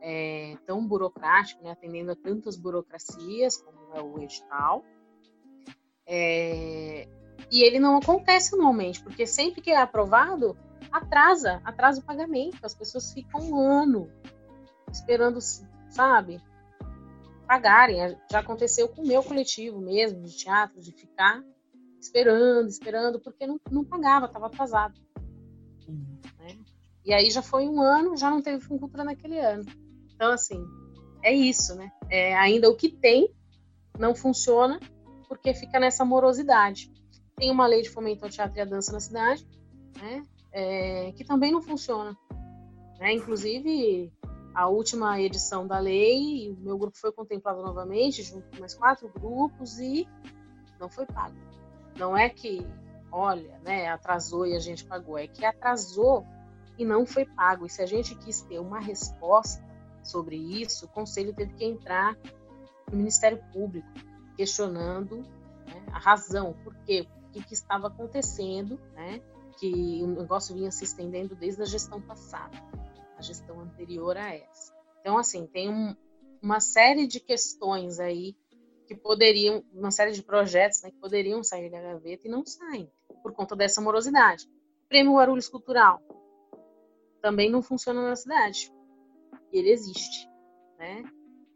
é, 0.00 0.56
tão 0.66 0.86
burocrático, 0.86 1.62
né? 1.62 1.70
Atendendo 1.70 2.12
a 2.12 2.16
tantas 2.16 2.56
burocracias 2.56 3.56
como 3.56 3.94
é 3.94 4.02
o 4.02 4.20
edital. 4.20 4.84
É, 6.06 7.08
e 7.50 7.62
ele 7.62 7.78
não 7.78 7.96
acontece 7.96 8.54
anualmente, 8.54 9.02
porque 9.02 9.26
sempre 9.26 9.60
que 9.60 9.70
é 9.70 9.80
aprovado, 9.80 10.56
atrasa, 10.92 11.60
atrasa 11.64 12.00
o 12.00 12.04
pagamento. 12.04 12.58
As 12.62 12.74
pessoas 12.74 13.12
ficam 13.12 13.40
um 13.40 13.58
ano 13.58 14.10
esperando, 14.92 15.38
sabe, 15.88 16.40
pagarem. 17.48 17.96
Já 18.30 18.40
aconteceu 18.40 18.88
com 18.88 19.02
o 19.02 19.06
meu 19.06 19.22
coletivo 19.22 19.80
mesmo, 19.80 20.22
de 20.22 20.36
teatro, 20.36 20.80
de 20.82 20.92
ficar 20.92 21.42
esperando, 21.98 22.68
esperando, 22.68 23.18
porque 23.18 23.46
não, 23.46 23.58
não 23.70 23.84
pagava, 23.84 24.26
estava 24.26 24.46
atrasado. 24.46 25.00
Né? 25.88 26.58
E 27.04 27.12
aí 27.12 27.30
já 27.30 27.42
foi 27.42 27.66
um 27.66 27.80
ano, 27.80 28.16
já 28.16 28.30
não 28.30 28.42
teve 28.42 28.60
Funcultura 28.60 29.02
naquele 29.02 29.40
ano. 29.40 29.64
Então, 30.14 30.30
assim, 30.30 30.62
é 31.22 31.34
isso, 31.34 31.74
né? 31.74 31.90
É 32.10 32.36
ainda 32.36 32.68
o 32.68 32.76
que 32.76 32.90
tem 32.90 33.34
não 33.98 34.14
funciona 34.14 34.78
porque 35.26 35.54
fica 35.54 35.80
nessa 35.80 36.04
morosidade. 36.04 36.92
Tem 37.34 37.50
uma 37.50 37.66
lei 37.66 37.82
de 37.82 37.90
fomento 37.90 38.24
ao 38.24 38.30
teatro 38.30 38.58
e 38.58 38.60
à 38.60 38.64
dança 38.64 38.92
na 38.92 39.00
cidade, 39.00 39.46
né, 40.00 40.22
é, 40.52 41.12
que 41.12 41.24
também 41.24 41.52
não 41.52 41.62
funciona. 41.62 42.16
Né? 42.98 43.14
Inclusive, 43.14 44.12
a 44.54 44.66
última 44.68 45.20
edição 45.20 45.66
da 45.66 45.78
lei, 45.78 46.50
o 46.50 46.56
meu 46.60 46.78
grupo 46.78 46.98
foi 46.98 47.12
contemplado 47.12 47.62
novamente, 47.62 48.22
junto 48.22 48.48
com 48.50 48.60
mais 48.60 48.74
quatro 48.74 49.08
grupos, 49.08 49.78
e 49.78 50.08
não 50.80 50.88
foi 50.88 51.06
pago. 51.06 51.36
Não 51.96 52.16
é 52.16 52.28
que, 52.28 52.66
olha, 53.10 53.58
né, 53.64 53.88
atrasou 53.88 54.46
e 54.46 54.54
a 54.54 54.58
gente 54.58 54.84
pagou, 54.84 55.18
é 55.18 55.26
que 55.26 55.44
atrasou 55.44 56.26
e 56.78 56.84
não 56.84 57.04
foi 57.04 57.24
pago. 57.24 57.66
E 57.66 57.70
se 57.70 57.82
a 57.82 57.86
gente 57.86 58.14
quis 58.14 58.42
ter 58.42 58.58
uma 58.58 58.80
resposta 58.80 59.62
sobre 60.02 60.36
isso, 60.36 60.86
o 60.86 60.88
conselho 60.88 61.34
teve 61.34 61.52
que 61.54 61.64
entrar 61.64 62.16
no 62.90 62.96
Ministério 62.96 63.42
Público, 63.52 63.88
questionando 64.36 65.18
né, 65.66 65.84
a 65.92 65.98
razão, 65.98 66.54
por 66.64 66.74
quê, 66.86 67.06
o 67.28 67.30
que, 67.30 67.44
que 67.44 67.54
estava 67.54 67.88
acontecendo, 67.88 68.80
né, 68.94 69.20
que 69.58 70.00
o 70.02 70.06
negócio 70.06 70.54
vinha 70.54 70.70
se 70.70 70.84
estendendo 70.84 71.34
desde 71.34 71.60
a 71.62 71.64
gestão 71.64 72.00
passada, 72.00 72.56
a 73.18 73.22
gestão 73.22 73.60
anterior 73.60 74.16
a 74.16 74.34
essa. 74.34 74.72
Então, 75.00 75.18
assim, 75.18 75.46
tem 75.46 75.68
um, 75.68 75.94
uma 76.40 76.60
série 76.60 77.06
de 77.06 77.18
questões 77.20 77.98
aí 77.98 78.36
que 78.86 78.94
poderiam, 78.94 79.62
uma 79.72 79.90
série 79.90 80.12
de 80.12 80.22
projetos 80.22 80.82
né, 80.82 80.90
que 80.90 80.96
poderiam 80.98 81.42
sair 81.42 81.70
da 81.70 81.80
gaveta 81.80 82.26
e 82.26 82.30
não 82.30 82.46
saem, 82.46 82.90
por 83.22 83.32
conta 83.32 83.54
dessa 83.54 83.80
morosidade. 83.80 84.48
Prêmio 84.88 85.16
Guarulhos 85.16 85.48
Cultural 85.48 86.00
também 87.20 87.50
não 87.50 87.60
funciona 87.60 88.00
na 88.02 88.16
cidade. 88.16 88.72
Ele 89.52 89.70
existe, 89.70 90.28
né? 90.78 91.04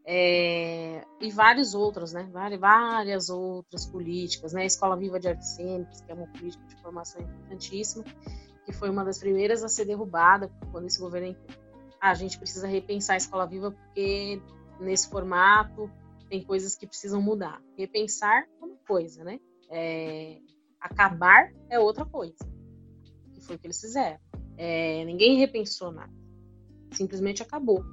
É, 0.05 1.05
e 1.21 1.31
vários 1.31 1.73
outros, 1.73 2.11
né? 2.11 2.29
Várias 2.59 3.29
outras 3.29 3.85
políticas, 3.85 4.51
né? 4.51 4.65
Escola 4.65 4.97
Viva 4.97 5.19
de 5.19 5.29
Artes 5.29 5.55
Cênicas, 5.55 6.01
que 6.01 6.11
é 6.11 6.15
uma 6.15 6.27
política 6.27 6.63
de 6.65 6.75
formação 6.81 7.21
importantíssima, 7.21 8.03
que 8.65 8.71
foi 8.71 8.89
uma 8.89 9.03
das 9.03 9.19
primeiras 9.19 9.63
a 9.63 9.67
ser 9.67 9.85
derrubada 9.85 10.51
quando 10.71 10.85
esse 10.85 10.99
governo 10.99 11.27
entrou. 11.27 11.57
Ah, 11.99 12.11
a 12.11 12.13
gente 12.13 12.37
precisa 12.37 12.67
repensar 12.67 13.13
a 13.13 13.17
Escola 13.17 13.47
Viva 13.47 13.71
porque 13.71 14.41
nesse 14.79 15.09
formato 15.09 15.89
tem 16.29 16.43
coisas 16.43 16.75
que 16.75 16.87
precisam 16.87 17.21
mudar. 17.21 17.61
Repensar 17.77 18.43
é 18.43 18.65
uma 18.65 18.77
coisa, 18.87 19.23
né? 19.23 19.39
É, 19.69 20.39
acabar 20.79 21.51
é 21.69 21.79
outra 21.79 22.05
coisa. 22.05 22.37
Que 23.33 23.41
foi 23.41 23.55
o 23.55 23.59
que 23.59 23.67
eles 23.67 23.79
fizeram. 23.79 24.19
É, 24.57 25.03
ninguém 25.05 25.37
repensou 25.37 25.91
nada. 25.91 26.11
Simplesmente 26.91 27.41
acabou. 27.41 27.83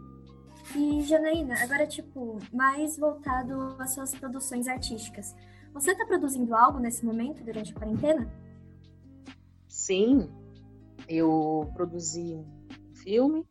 E, 0.77 1.03
Janaína, 1.03 1.55
agora, 1.63 1.87
tipo, 1.87 2.39
mais 2.53 2.97
voltado 2.97 3.77
às 3.79 3.95
suas 3.95 4.15
produções 4.15 4.69
artísticas. 4.69 5.35
Você 5.73 5.93
está 5.93 6.05
produzindo 6.05 6.55
algo 6.55 6.79
nesse 6.79 7.05
momento, 7.05 7.43
durante 7.45 7.73
a 7.73 7.75
quarentena? 7.75 8.31
Sim, 9.69 10.29
eu 11.11 11.69
produzi 11.75 12.37
um 12.37 12.47
filme 13.03 13.45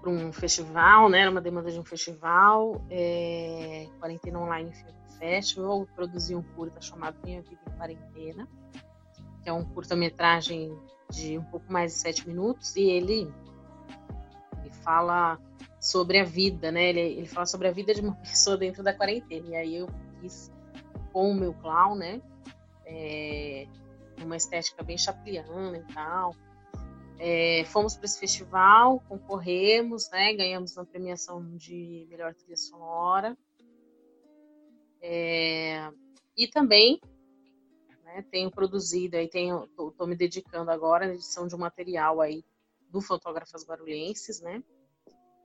para 0.00 0.08
um 0.08 0.32
festival, 0.32 1.08
né? 1.08 1.20
Era 1.20 1.30
uma 1.30 1.40
demanda 1.40 1.70
de 1.70 1.80
um 1.80 1.84
festival, 1.84 2.80
é, 2.88 3.88
Quarentena 3.98 4.38
Online 4.38 4.72
Film 4.72 4.94
Festival. 5.18 5.80
Eu 5.80 5.88
produzi 5.96 6.36
um 6.36 6.42
curta 6.42 6.80
chamado 6.80 7.18
Minha 7.24 7.42
Vida 7.42 7.60
em 7.66 7.76
Quarentena, 7.76 8.48
que 9.42 9.48
é 9.48 9.52
um 9.52 9.64
curta-metragem 9.64 10.78
de 11.10 11.36
um 11.36 11.44
pouco 11.44 11.72
mais 11.72 11.92
de 11.92 11.98
sete 11.98 12.28
minutos, 12.28 12.76
e 12.76 12.82
ele, 12.82 13.32
ele 14.60 14.70
fala 14.82 15.40
sobre 15.80 16.20
a 16.20 16.24
vida, 16.24 16.70
né? 16.70 16.90
Ele, 16.90 17.00
ele 17.00 17.26
fala 17.26 17.46
sobre 17.46 17.66
a 17.66 17.72
vida 17.72 17.92
de 17.92 18.00
uma 18.00 18.14
pessoa 18.22 18.56
dentro 18.56 18.84
da 18.84 18.94
quarentena. 18.94 19.48
E 19.48 19.56
aí 19.56 19.76
eu 19.76 19.88
fiz 20.20 20.52
com 21.12 21.32
o 21.32 21.34
meu 21.34 21.52
clown, 21.52 21.96
né? 21.96 22.22
É, 22.84 23.66
uma 24.22 24.36
estética 24.36 24.84
bem 24.84 24.96
chapliana 24.96 25.78
e 25.78 25.92
tal. 25.92 26.32
É, 27.18 27.64
fomos 27.66 27.96
para 27.96 28.04
esse 28.04 28.18
festival, 28.18 29.00
concorremos, 29.08 30.10
né? 30.10 30.34
Ganhamos 30.34 30.76
uma 30.76 30.84
premiação 30.84 31.56
de 31.56 32.06
melhor 32.10 32.34
trilha 32.34 32.56
sonora. 32.56 33.36
É, 35.00 35.90
e 36.36 36.48
também 36.48 37.00
né, 38.04 38.24
tenho 38.30 38.50
produzido, 38.50 39.16
aí 39.16 39.28
tenho, 39.28 39.66
tô, 39.68 39.90
tô, 39.92 40.06
me 40.06 40.16
dedicando 40.16 40.70
agora 40.70 41.06
na 41.06 41.14
edição 41.14 41.46
de 41.46 41.54
um 41.54 41.58
material 41.58 42.20
aí 42.20 42.44
do 42.90 43.00
Fotógrafas 43.00 43.64
Barulhenses, 43.64 44.40
né? 44.40 44.62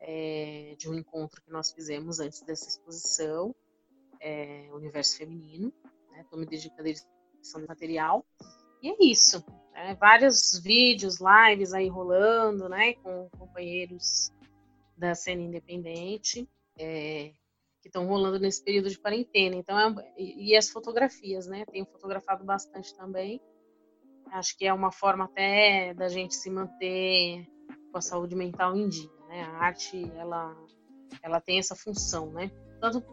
é, 0.02 0.76
de 0.78 0.90
um 0.90 0.96
encontro 0.96 1.42
que 1.42 1.52
nós 1.52 1.72
fizemos 1.72 2.20
antes 2.20 2.42
dessa 2.42 2.68
exposição, 2.68 3.56
é, 4.20 4.68
Universo 4.74 5.18
Feminino. 5.18 5.72
Estou 6.18 6.40
né? 6.40 6.46
me 6.46 6.50
dedicando 6.50 6.88
à 6.88 6.90
edição 6.90 7.62
de 7.62 7.68
material. 7.68 8.26
E 8.82 8.90
é 8.90 8.96
isso. 9.00 9.44
Né? 9.74 9.96
Vários 10.00 10.60
vídeos, 10.64 11.20
lives 11.20 11.74
aí 11.74 11.88
rolando, 11.88 12.68
né? 12.68 12.94
Com 12.96 13.30
companheiros 13.38 14.32
da 14.98 15.16
cena 15.16 15.42
independente. 15.42 16.48
É, 16.78 17.32
que 17.82 17.88
estão 17.88 18.06
rolando 18.08 18.40
nesse 18.40 18.64
período 18.64 18.90
de 18.90 19.00
quarentena. 19.00 19.56
Então, 19.56 19.78
é, 19.78 20.14
e, 20.18 20.56
as 20.56 20.70
fotografias, 20.70 21.48
né? 21.48 21.66
Tenho 21.66 21.86
fotografado 21.86 22.46
bastante 22.46 22.96
também. 22.96 23.42
Acho 24.32 24.58
que 24.58 24.66
é 24.66 24.74
uma 24.74 24.92
forma 24.92 25.26
até 25.26 25.94
da 25.94 26.08
gente 26.08 26.36
se 26.36 26.50
manter 26.50 27.46
com 27.92 27.98
a 27.98 28.02
saúde 28.02 28.36
mental 28.36 28.76
em 28.76 28.88
dia. 28.88 29.10
Né? 29.28 29.42
A 29.44 29.66
arte 29.66 30.10
ela, 30.16 30.56
ela 31.22 31.42
tem 31.42 31.60
essa 31.60 31.76
função, 31.76 32.32
né? 32.32 32.52
Tanto 32.80 33.04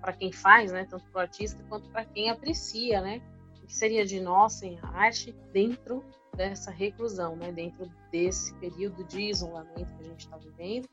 para 0.00 0.12
quem 0.12 0.32
faz, 0.32 0.72
né? 0.72 0.86
Tanto 0.88 1.04
para 1.10 1.18
o 1.18 1.22
artista 1.22 1.62
quanto 1.68 1.90
para 1.90 2.04
quem 2.04 2.30
aprecia, 2.30 3.00
né? 3.00 3.20
Que 3.66 3.74
seria 3.74 4.04
de 4.04 4.20
nós 4.20 4.54
sem 4.54 4.78
a 4.80 4.88
arte 4.88 5.34
dentro 5.52 6.04
dessa 6.36 6.70
reclusão, 6.70 7.36
né? 7.36 7.52
Dentro 7.52 7.90
desse 8.10 8.54
período 8.54 9.04
de 9.04 9.22
isolamento 9.22 9.94
que 9.94 10.02
a 10.02 10.08
gente 10.08 10.20
está 10.20 10.36
vivendo, 10.36 10.88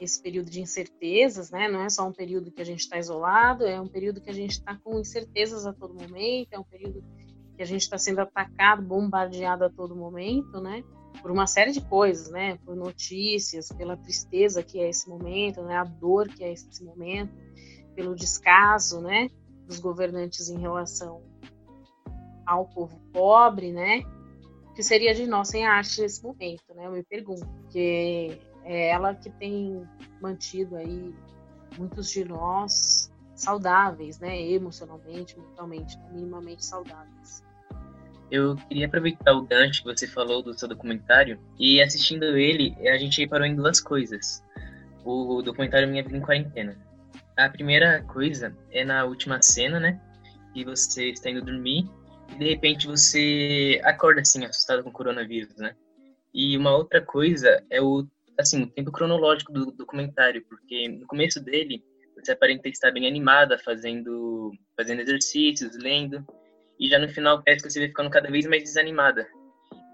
esse 0.00 0.20
período 0.20 0.50
de 0.50 0.60
incertezas, 0.60 1.50
né? 1.50 1.68
Não 1.68 1.82
é 1.82 1.88
só 1.88 2.06
um 2.06 2.12
período 2.12 2.50
que 2.50 2.60
a 2.60 2.64
gente 2.64 2.80
está 2.80 2.98
isolado, 2.98 3.64
é 3.64 3.80
um 3.80 3.86
período 3.86 4.20
que 4.20 4.30
a 4.30 4.34
gente 4.34 4.52
está 4.52 4.76
com 4.76 4.98
incertezas 4.98 5.66
a 5.66 5.72
todo 5.72 5.94
momento, 5.94 6.52
é 6.52 6.58
um 6.58 6.64
período 6.64 7.04
que 7.56 7.62
a 7.62 7.66
gente 7.66 7.82
está 7.82 7.98
sendo 7.98 8.20
atacado, 8.20 8.82
bombardeado 8.82 9.64
a 9.64 9.70
todo 9.70 9.94
momento, 9.94 10.60
né? 10.60 10.82
por 11.20 11.30
uma 11.30 11.46
série 11.46 11.72
de 11.72 11.80
coisas, 11.80 12.30
né? 12.30 12.58
Por 12.64 12.74
notícias, 12.74 13.68
pela 13.68 13.96
tristeza 13.96 14.62
que 14.62 14.80
é 14.80 14.88
esse 14.88 15.08
momento, 15.08 15.62
né? 15.62 15.76
A 15.76 15.84
dor 15.84 16.28
que 16.28 16.42
é 16.42 16.52
esse 16.52 16.82
momento, 16.82 17.34
pelo 17.94 18.14
descaso, 18.14 19.00
né? 19.00 19.28
Dos 19.66 19.78
governantes 19.78 20.48
em 20.48 20.58
relação 20.58 21.22
ao 22.46 22.66
povo 22.66 23.00
pobre, 23.12 23.72
né? 23.72 24.02
O 24.70 24.74
que 24.74 24.82
seria 24.82 25.14
de 25.14 25.26
nós 25.26 25.48
sem 25.48 25.66
a 25.66 25.74
arte 25.74 26.00
nesse 26.00 26.22
momento, 26.22 26.74
né? 26.74 26.86
Eu 26.86 26.92
me 26.92 27.02
pergunto, 27.02 27.46
porque 27.46 28.38
é 28.64 28.88
ela 28.88 29.14
que 29.14 29.30
tem 29.30 29.86
mantido 30.20 30.76
aí 30.76 31.14
muitos 31.76 32.10
de 32.10 32.24
nós 32.24 33.12
saudáveis, 33.34 34.18
né? 34.18 34.40
Emocionalmente, 34.50 35.38
mentalmente, 35.38 35.98
minimamente 36.10 36.64
saudáveis. 36.64 37.44
Eu 38.30 38.56
queria 38.56 38.86
aproveitar 38.86 39.34
o 39.34 39.42
gancho 39.42 39.82
que 39.82 39.94
você 39.94 40.06
falou 40.06 40.42
do 40.42 40.58
seu 40.58 40.66
documentário 40.66 41.38
e 41.58 41.82
assistindo 41.82 42.24
ele, 42.24 42.74
a 42.88 42.96
gente 42.96 43.20
reparou 43.20 43.46
em 43.46 43.54
duas 43.54 43.78
coisas. 43.78 44.42
O 45.04 45.42
documentário 45.42 45.88
Minha 45.88 46.02
Vida 46.02 46.16
em 46.16 46.20
Quarentena. 46.22 46.78
A 47.36 47.48
primeira 47.48 48.02
coisa 48.04 48.56
é 48.70 48.84
na 48.84 49.04
última 49.04 49.42
cena, 49.42 49.78
né? 49.78 50.00
Que 50.54 50.64
você 50.64 51.10
está 51.10 51.28
indo 51.28 51.44
dormir 51.44 51.90
e 52.32 52.38
de 52.38 52.48
repente 52.48 52.86
você 52.86 53.80
acorda 53.84 54.20
assim, 54.20 54.44
assustado 54.44 54.82
com 54.82 54.90
o 54.90 54.92
coronavírus, 54.92 55.56
né? 55.56 55.74
E 56.34 56.56
uma 56.56 56.74
outra 56.74 57.00
coisa 57.00 57.62
é 57.70 57.80
o, 57.80 58.06
assim, 58.38 58.62
o 58.62 58.70
tempo 58.70 58.90
cronológico 58.90 59.52
do 59.52 59.70
documentário, 59.72 60.44
porque 60.48 60.88
no 60.88 61.06
começo 61.06 61.42
dele 61.42 61.84
você 62.16 62.32
aparenta 62.32 62.68
estar 62.68 62.90
bem 62.90 63.06
animada, 63.06 63.58
fazendo, 63.58 64.52
fazendo 64.76 65.00
exercícios, 65.00 65.76
lendo, 65.76 66.24
e 66.78 66.88
já 66.88 66.98
no 66.98 67.08
final 67.08 67.42
parece 67.42 67.62
que 67.62 67.70
você 67.70 67.80
vai 67.80 67.88
ficando 67.88 68.10
cada 68.10 68.30
vez 68.30 68.46
mais 68.46 68.62
desanimada. 68.62 69.26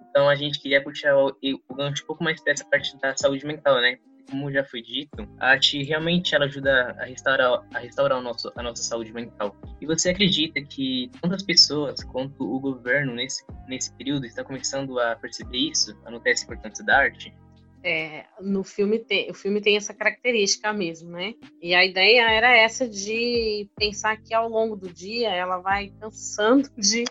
Então 0.08 0.28
a 0.28 0.34
gente 0.34 0.60
queria 0.60 0.82
puxar 0.82 1.16
o, 1.16 1.36
o 1.68 1.74
gancho 1.74 2.04
um 2.04 2.06
pouco 2.06 2.22
mais 2.22 2.42
dessa 2.42 2.64
parte 2.64 2.96
da 2.98 3.16
saúde 3.16 3.44
mental, 3.46 3.80
né? 3.80 3.98
Como 4.30 4.52
já 4.52 4.64
foi 4.64 4.82
dito, 4.82 5.26
a 5.38 5.50
arte 5.50 5.82
realmente 5.82 6.34
ela 6.34 6.44
ajuda 6.44 6.94
a 6.98 7.04
restaurar, 7.04 7.66
a 7.72 7.78
restaurar 7.78 8.18
o 8.18 8.22
nosso, 8.22 8.52
a 8.54 8.62
nossa 8.62 8.82
saúde 8.82 9.12
mental. 9.12 9.56
E 9.80 9.86
você 9.86 10.10
acredita 10.10 10.60
que 10.62 11.10
tanto 11.20 11.34
as 11.34 11.42
pessoas 11.42 12.02
quanto 12.04 12.42
o 12.44 12.60
governo 12.60 13.14
nesse, 13.14 13.44
nesse 13.66 13.92
período 13.94 14.26
está 14.26 14.44
começando 14.44 14.98
a 14.98 15.16
perceber 15.16 15.70
isso, 15.70 15.98
a 16.04 16.10
notar 16.10 16.32
essa 16.32 16.44
importância 16.44 16.84
da 16.84 16.98
arte? 16.98 17.34
é, 17.82 18.26
no 18.40 18.64
filme 18.64 18.98
tem, 18.98 19.30
o 19.30 19.34
filme 19.34 19.60
tem 19.60 19.76
essa 19.76 19.94
característica 19.94 20.72
mesmo, 20.72 21.10
né? 21.10 21.34
E 21.62 21.74
a 21.74 21.84
ideia 21.84 22.30
era 22.30 22.56
essa 22.56 22.88
de 22.88 23.68
pensar 23.76 24.16
que 24.18 24.34
ao 24.34 24.48
longo 24.48 24.76
do 24.76 24.92
dia 24.92 25.30
ela 25.30 25.58
vai 25.58 25.90
cansando 26.00 26.68
de, 26.76 27.04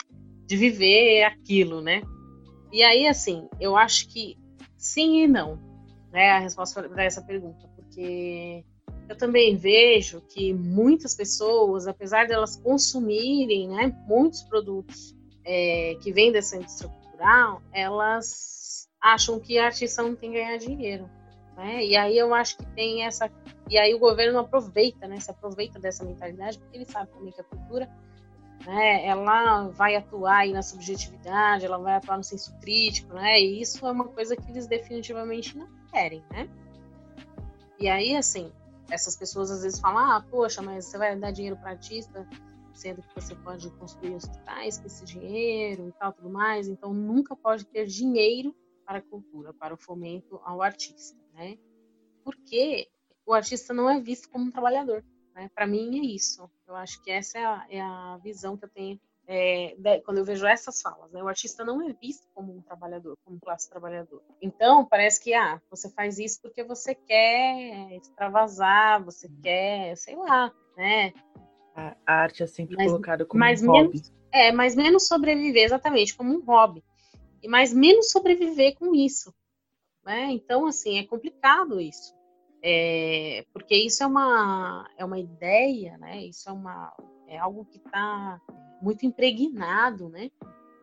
de 0.45 0.58
viver 0.58 1.23
aquilo, 1.23 1.82
né? 1.82 2.01
E 2.71 2.84
aí, 2.84 3.08
assim, 3.08 3.47
eu 3.60 3.77
acho 3.77 4.10
que 4.10 4.36
sim 4.77 5.23
e 5.23 5.27
não, 5.27 5.58
né? 6.11 6.31
A 6.31 6.39
resposta 6.39 6.87
para 6.87 7.03
essa 7.03 7.21
pergunta, 7.21 7.67
porque 7.75 8.63
eu 9.09 9.15
também 9.15 9.55
vejo 9.55 10.21
que 10.21 10.53
muitas 10.53 11.15
pessoas, 11.15 11.87
apesar 11.87 12.25
de 12.25 12.33
elas 12.33 12.55
consumirem 12.57 13.69
né, 13.69 13.95
muitos 14.07 14.43
produtos 14.43 15.15
é, 15.45 15.97
que 16.01 16.11
vêm 16.11 16.31
dessa 16.31 16.57
indústria 16.57 16.89
cultural, 16.89 17.61
elas 17.71 18.89
acham 19.01 19.39
que 19.39 19.57
a 19.57 19.65
artista 19.65 20.03
não 20.03 20.15
tem 20.15 20.31
que 20.31 20.37
ganhar 20.37 20.57
dinheiro. 20.57 21.09
Né? 21.55 21.85
E 21.85 21.95
aí 21.95 22.17
eu 22.17 22.33
acho 22.33 22.57
que 22.57 22.65
tem 22.67 23.03
essa. 23.03 23.31
E 23.69 23.77
aí 23.77 23.93
o 23.93 23.99
governo 23.99 24.37
aproveita, 24.39 25.07
né? 25.07 25.19
Se 25.19 25.31
aproveita 25.31 25.79
dessa 25.79 26.05
mentalidade, 26.05 26.59
porque 26.59 26.77
ele 26.77 26.85
sabe 26.85 27.09
também 27.11 27.33
que 27.33 27.41
a 27.41 27.43
cultura 27.43 27.89
né, 28.67 29.06
ela 29.06 29.69
vai 29.69 29.95
atuar 29.95 30.39
aí 30.39 30.51
na 30.51 30.62
subjetividade, 30.62 31.65
ela 31.65 31.77
vai 31.77 31.95
atuar 31.95 32.17
no 32.17 32.23
senso 32.23 32.53
crítico, 32.60 33.13
né? 33.13 33.39
E 33.39 33.62
isso 33.62 33.88
é 33.88 33.91
uma 33.91 34.10
coisa 34.10 34.36
que 34.36 34.51
eles 34.51 34.67
definitivamente 34.67 35.58
não 35.58 35.69
querem, 35.89 36.21
né? 36.30 36.49
E 37.80 37.88
aí, 37.88 38.13
assim, 38.13 38.51
essas 38.91 39.15
pessoas 39.15 39.51
às 39.51 39.62
vezes 39.63 39.80
falam, 39.80 39.99
ah, 39.99 40.25
poxa, 40.30 40.62
mas 40.62 40.84
você 40.84 40.97
vai 40.97 41.15
dar 41.15 41.32
dinheiro 41.32 41.56
para 41.56 41.71
artista, 41.71 42.27
sendo 42.73 43.01
que 43.01 43.15
você 43.15 43.34
pode 43.36 43.69
construir 43.71 44.15
hospitais 44.15 44.77
com 44.77 44.88
esse 44.88 45.06
dinheiro 45.06 45.88
e 45.88 45.91
tal, 45.93 46.12
tudo 46.12 46.30
mais. 46.30 46.67
Então, 46.67 46.93
nunca 46.93 47.38
pode 47.38 47.65
ter 47.65 47.86
dinheiro 47.86 48.53
para 48.86 48.97
a 48.97 49.01
cultura, 49.01 49.53
para 49.53 49.73
o 49.73 49.77
fomento 49.77 50.41
ao 50.43 50.62
artista, 50.62 51.17
né? 51.34 51.58
Porque 52.21 52.89
o 53.25 53.34
artista 53.34 53.73
não 53.73 53.89
é 53.89 53.97
visto 53.97 54.30
como 54.30 54.43
um 54.43 54.51
trabalhador, 54.51 55.06
né? 55.38 55.50
Para 55.54 55.67
mim 55.67 56.00
é 56.00 56.06
isso. 56.15 56.50
Eu 56.67 56.76
acho 56.76 57.02
que 57.04 57.12
essa 57.12 57.38
é 57.38 57.45
a, 57.45 57.65
é 57.69 57.80
a 57.80 58.19
visão 58.23 58.58
que 58.58 58.65
eu 58.65 58.69
tenho 58.69 59.00
é, 59.28 59.76
de, 59.78 60.02
quando 60.02 60.17
eu 60.17 60.26
vejo 60.26 60.47
essas 60.47 60.82
falas, 60.82 61.12
né? 61.12 61.21
O 61.21 61.28
artista 61.28 61.63
não 61.63 61.88
é 61.88 61.93
visto 61.93 62.26
como 62.34 62.56
um 62.56 62.62
trabalhador, 62.62 63.15
como 63.23 63.39
classe 63.39 63.69
trabalhador. 63.69 64.23
Então, 64.41 64.86
parece 64.86 65.21
que, 65.21 65.34
ah, 65.34 65.62
você 65.69 65.89
faz 65.91 66.17
isso 66.17 66.41
porque 66.41 66.63
você 66.63 66.95
quer 66.95 67.93
extravasar, 67.97 69.04
você 69.04 69.30
quer, 69.43 69.95
sei 69.95 70.15
lá, 70.15 70.52
né? 70.76 71.13
A 71.76 71.95
arte 72.08 72.41
é 72.41 72.47
sempre 72.47 72.76
mas, 72.76 72.88
colocada 72.88 73.26
como 73.26 73.43
um 73.43 73.47
hobby. 73.47 73.67
Menos, 73.67 74.13
é, 74.32 74.52
mas 74.52 74.76
menos 74.76 75.08
sobreviver, 75.08 75.65
exatamente, 75.65 76.15
como 76.15 76.34
um 76.34 76.43
hobby. 76.43 76.84
E 77.43 77.47
mais 77.47 77.71
menos 77.71 78.10
sobreviver 78.10 78.76
com 78.76 78.95
isso. 78.95 79.32
Né? 80.04 80.32
Então, 80.32 80.65
assim, 80.65 80.97
é 80.97 81.06
complicado 81.06 81.80
isso. 81.80 82.16
É, 82.69 83.45
porque 83.53 83.77
isso 83.77 84.03
é 84.03 84.06
uma, 84.06 84.89
é 84.97 85.06
uma 85.06 85.17
ideia, 85.17 85.97
né? 85.97 86.25
Isso 86.25 86.49
é, 86.49 86.51
uma, 86.51 86.93
é 87.25 87.38
algo 87.38 87.63
que 87.63 87.77
está 87.77 88.41
muito 88.82 89.06
impregnado, 89.06 90.10
né, 90.10 90.30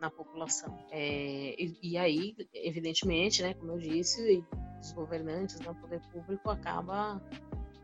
na 0.01 0.09
população. 0.09 0.75
É, 0.89 1.53
e, 1.61 1.77
e, 1.83 1.95
aí, 1.95 2.35
evidentemente, 2.55 3.43
né, 3.43 3.53
como 3.53 3.73
eu 3.73 3.77
disse, 3.77 4.43
os 4.81 4.93
governantes, 4.93 5.59
no 5.59 5.73
né, 5.73 5.79
poder 5.79 6.01
público 6.11 6.49
acaba 6.49 7.21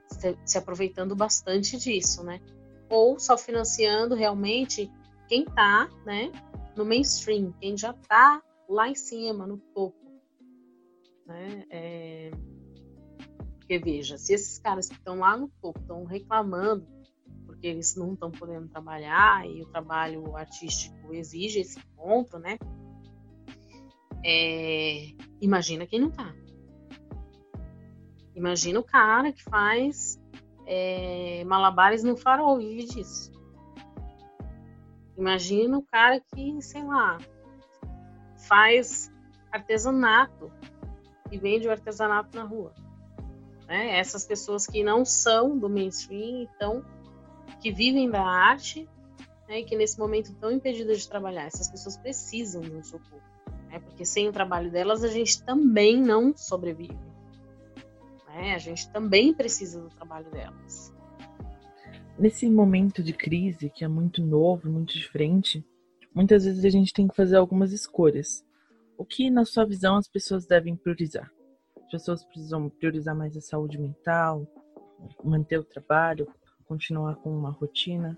se, 0.07 0.35
se 0.45 0.57
aproveitando 0.57 1.15
bastante 1.15 1.77
disso, 1.77 2.23
né? 2.23 2.41
Ou 2.89 3.19
só 3.19 3.37
financiando 3.37 4.15
realmente 4.15 4.91
quem 5.27 5.43
está, 5.43 5.87
né, 6.07 6.31
no 6.75 6.83
mainstream, 6.83 7.53
quem 7.61 7.77
já 7.77 7.91
está 7.91 8.41
lá 8.67 8.89
em 8.89 8.95
cima, 8.95 9.45
no 9.45 9.59
topo, 9.59 9.95
né? 11.27 11.65
É, 11.69 12.31
porque 13.71 13.79
veja, 13.79 14.17
se 14.17 14.33
esses 14.33 14.59
caras 14.59 14.89
que 14.89 14.95
estão 14.95 15.19
lá 15.19 15.37
no 15.37 15.47
topo 15.61 15.79
estão 15.79 16.03
reclamando 16.03 16.85
porque 17.45 17.67
eles 17.67 17.95
não 17.95 18.15
estão 18.15 18.29
podendo 18.29 18.67
trabalhar 18.67 19.47
e 19.47 19.61
o 19.61 19.65
trabalho 19.65 20.35
artístico 20.35 21.13
exige 21.13 21.61
esse 21.61 21.79
encontro, 21.79 22.37
né? 22.37 22.57
É, 24.25 25.13
imagina 25.39 25.87
quem 25.87 26.01
não 26.01 26.11
tá. 26.11 26.35
Imagina 28.35 28.77
o 28.77 28.83
cara 28.83 29.31
que 29.31 29.41
faz 29.41 30.21
é, 30.65 31.45
malabares 31.45 32.03
no 32.03 32.17
farol, 32.17 32.57
vive 32.57 32.83
disso. 32.83 33.31
Imagina 35.17 35.77
o 35.77 35.83
cara 35.83 36.19
que, 36.19 36.61
sei 36.61 36.83
lá, 36.83 37.19
faz 38.49 39.09
artesanato 39.49 40.51
e 41.31 41.37
vende 41.37 41.69
o 41.69 41.71
artesanato 41.71 42.35
na 42.37 42.43
rua. 42.43 42.73
Né? 43.71 43.97
Essas 43.97 44.25
pessoas 44.25 44.67
que 44.67 44.83
não 44.83 45.05
são 45.05 45.57
do 45.57 45.69
mainstream 45.69 46.43
estão 46.43 46.83
que 47.61 47.71
vivem 47.71 48.09
da 48.09 48.21
arte 48.21 48.85
né, 49.47 49.61
e 49.61 49.63
que 49.63 49.77
nesse 49.77 49.97
momento 49.97 50.25
estão 50.25 50.51
impedidas 50.51 50.99
de 50.99 51.07
trabalhar. 51.07 51.45
Essas 51.45 51.71
pessoas 51.71 51.95
precisam 51.95 52.61
de 52.61 52.75
um 52.75 52.83
socorro, 52.83 53.23
né, 53.69 53.79
porque 53.79 54.03
sem 54.03 54.27
o 54.27 54.33
trabalho 54.33 54.69
delas 54.69 55.05
a 55.05 55.07
gente 55.07 55.41
também 55.45 55.97
não 55.97 56.35
sobrevive. 56.35 56.99
Né, 58.27 58.55
a 58.55 58.57
gente 58.57 58.91
também 58.91 59.33
precisa 59.33 59.79
do 59.79 59.87
trabalho 59.87 60.29
delas. 60.29 60.93
Nesse 62.19 62.49
momento 62.49 63.01
de 63.01 63.13
crise, 63.13 63.69
que 63.69 63.85
é 63.85 63.87
muito 63.87 64.21
novo, 64.21 64.69
muito 64.69 64.95
diferente, 64.95 65.65
muitas 66.13 66.43
vezes 66.43 66.65
a 66.65 66.69
gente 66.69 66.91
tem 66.91 67.07
que 67.07 67.15
fazer 67.15 67.37
algumas 67.37 67.71
escolhas. 67.71 68.43
O 68.97 69.05
que, 69.05 69.29
na 69.29 69.45
sua 69.45 69.63
visão, 69.63 69.95
as 69.95 70.09
pessoas 70.09 70.45
devem 70.45 70.75
priorizar? 70.75 71.31
As 71.91 71.99
pessoas 71.99 72.23
precisam 72.23 72.69
priorizar 72.69 73.13
mais 73.13 73.35
a 73.35 73.41
saúde 73.41 73.77
mental, 73.77 74.47
manter 75.21 75.59
o 75.59 75.63
trabalho, 75.65 76.25
continuar 76.63 77.17
com 77.17 77.29
uma 77.29 77.49
rotina? 77.49 78.17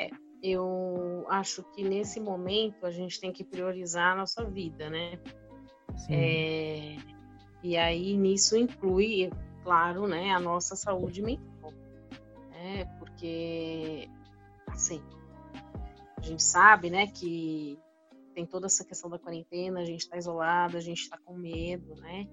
É, 0.00 0.08
eu 0.42 1.26
acho 1.28 1.62
que 1.74 1.84
nesse 1.84 2.18
momento 2.20 2.86
a 2.86 2.90
gente 2.90 3.20
tem 3.20 3.30
que 3.30 3.44
priorizar 3.44 4.14
a 4.14 4.16
nossa 4.16 4.46
vida, 4.46 4.88
né? 4.88 5.20
Sim. 5.94 6.14
É, 6.14 6.96
e 7.62 7.76
aí 7.76 8.16
nisso 8.16 8.56
inclui, 8.56 9.30
claro, 9.62 10.08
né, 10.08 10.30
a 10.30 10.40
nossa 10.40 10.74
saúde 10.74 11.20
mental, 11.20 11.70
né? 12.48 12.86
Porque 12.98 14.08
assim, 14.68 15.02
a 16.16 16.22
gente 16.22 16.42
sabe, 16.42 16.88
né, 16.88 17.08
que 17.08 17.78
tem 18.32 18.46
toda 18.46 18.66
essa 18.66 18.84
questão 18.84 19.08
da 19.08 19.18
quarentena, 19.18 19.80
a 19.80 19.84
gente 19.84 20.00
está 20.00 20.16
isolado, 20.16 20.76
a 20.76 20.80
gente 20.80 21.02
está 21.02 21.18
com 21.18 21.36
medo, 21.36 21.94
né? 21.96 22.26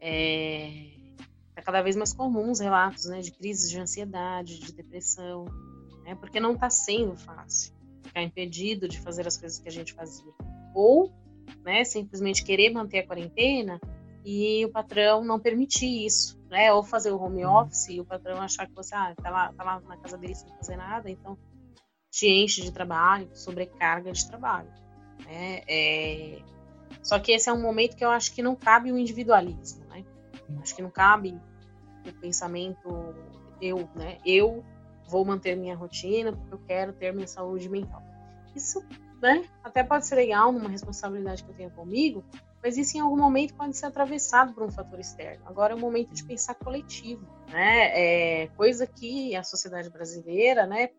É, 0.00 1.00
é 1.56 1.62
cada 1.62 1.82
vez 1.82 1.96
mais 1.96 2.12
comum 2.12 2.50
os 2.50 2.60
relatos 2.60 3.06
né, 3.06 3.20
de 3.20 3.30
crises 3.32 3.70
de 3.70 3.78
ansiedade, 3.78 4.58
de 4.58 4.72
depressão, 4.72 5.44
né, 6.04 6.14
porque 6.14 6.40
não 6.40 6.54
está 6.54 6.70
sendo 6.70 7.16
fácil 7.16 7.74
ficar 8.02 8.22
impedido 8.22 8.88
de 8.88 9.00
fazer 9.00 9.26
as 9.26 9.36
coisas 9.36 9.58
que 9.58 9.68
a 9.68 9.72
gente 9.72 9.92
fazia. 9.92 10.32
Ou 10.74 11.12
né, 11.62 11.84
simplesmente 11.84 12.44
querer 12.44 12.70
manter 12.70 13.00
a 13.00 13.06
quarentena 13.06 13.80
e 14.24 14.64
o 14.64 14.70
patrão 14.70 15.24
não 15.24 15.38
permitir 15.38 16.04
isso, 16.06 16.38
né? 16.50 16.72
Ou 16.72 16.82
fazer 16.82 17.10
o 17.10 17.20
home 17.20 17.44
uhum. 17.44 17.56
office 17.56 17.88
e 17.88 18.00
o 18.00 18.04
patrão 18.04 18.40
achar 18.40 18.66
que 18.66 18.74
você 18.74 18.94
ah, 18.94 19.14
tá 19.16 19.30
lá, 19.30 19.52
tá 19.52 19.64
lá 19.64 19.80
na 19.80 19.96
casa 19.96 20.18
dele 20.18 20.34
sem 20.34 20.50
fazer 20.56 20.76
nada, 20.76 21.10
então 21.10 21.38
te 22.10 22.26
enche 22.26 22.60
de 22.60 22.72
trabalho, 22.72 23.30
sobrecarga 23.34 24.12
de 24.12 24.26
trabalho. 24.26 24.68
Né? 25.30 25.62
É... 25.68 26.42
Só 27.02 27.18
que 27.20 27.30
esse 27.30 27.48
é 27.48 27.52
um 27.52 27.62
momento 27.62 27.96
que 27.96 28.04
eu 28.04 28.10
acho 28.10 28.34
que 28.34 28.42
não 28.42 28.56
cabe 28.56 28.90
o 28.90 28.98
individualismo, 28.98 29.84
né? 29.86 30.04
Acho 30.60 30.74
que 30.74 30.82
não 30.82 30.90
cabe 30.90 31.40
o 32.04 32.12
pensamento 32.20 33.14
eu, 33.62 33.88
né? 33.94 34.18
Eu 34.26 34.64
vou 35.06 35.24
manter 35.24 35.56
minha 35.56 35.76
rotina 35.76 36.32
porque 36.32 36.54
eu 36.54 36.58
quero 36.66 36.92
ter 36.92 37.14
minha 37.14 37.28
saúde 37.28 37.68
mental. 37.68 38.02
Isso, 38.54 38.84
né? 39.22 39.44
Até 39.62 39.84
pode 39.84 40.06
ser 40.06 40.16
legal 40.16 40.50
numa 40.50 40.68
responsabilidade 40.68 41.44
que 41.44 41.50
eu 41.50 41.54
tenho 41.54 41.70
comigo, 41.70 42.24
mas 42.62 42.76
isso 42.76 42.96
em 42.96 43.00
algum 43.00 43.16
momento 43.16 43.54
pode 43.54 43.76
ser 43.76 43.86
atravessado 43.86 44.52
por 44.52 44.64
um 44.64 44.70
fator 44.70 44.98
externo. 44.98 45.44
Agora 45.46 45.72
é 45.72 45.76
o 45.76 45.80
momento 45.80 46.12
de 46.12 46.24
pensar 46.24 46.54
coletivo, 46.54 47.24
né? 47.48 48.42
É 48.42 48.48
coisa 48.48 48.84
que 48.84 49.36
a 49.36 49.44
sociedade 49.44 49.88
brasileira, 49.90 50.66
né? 50.66 50.90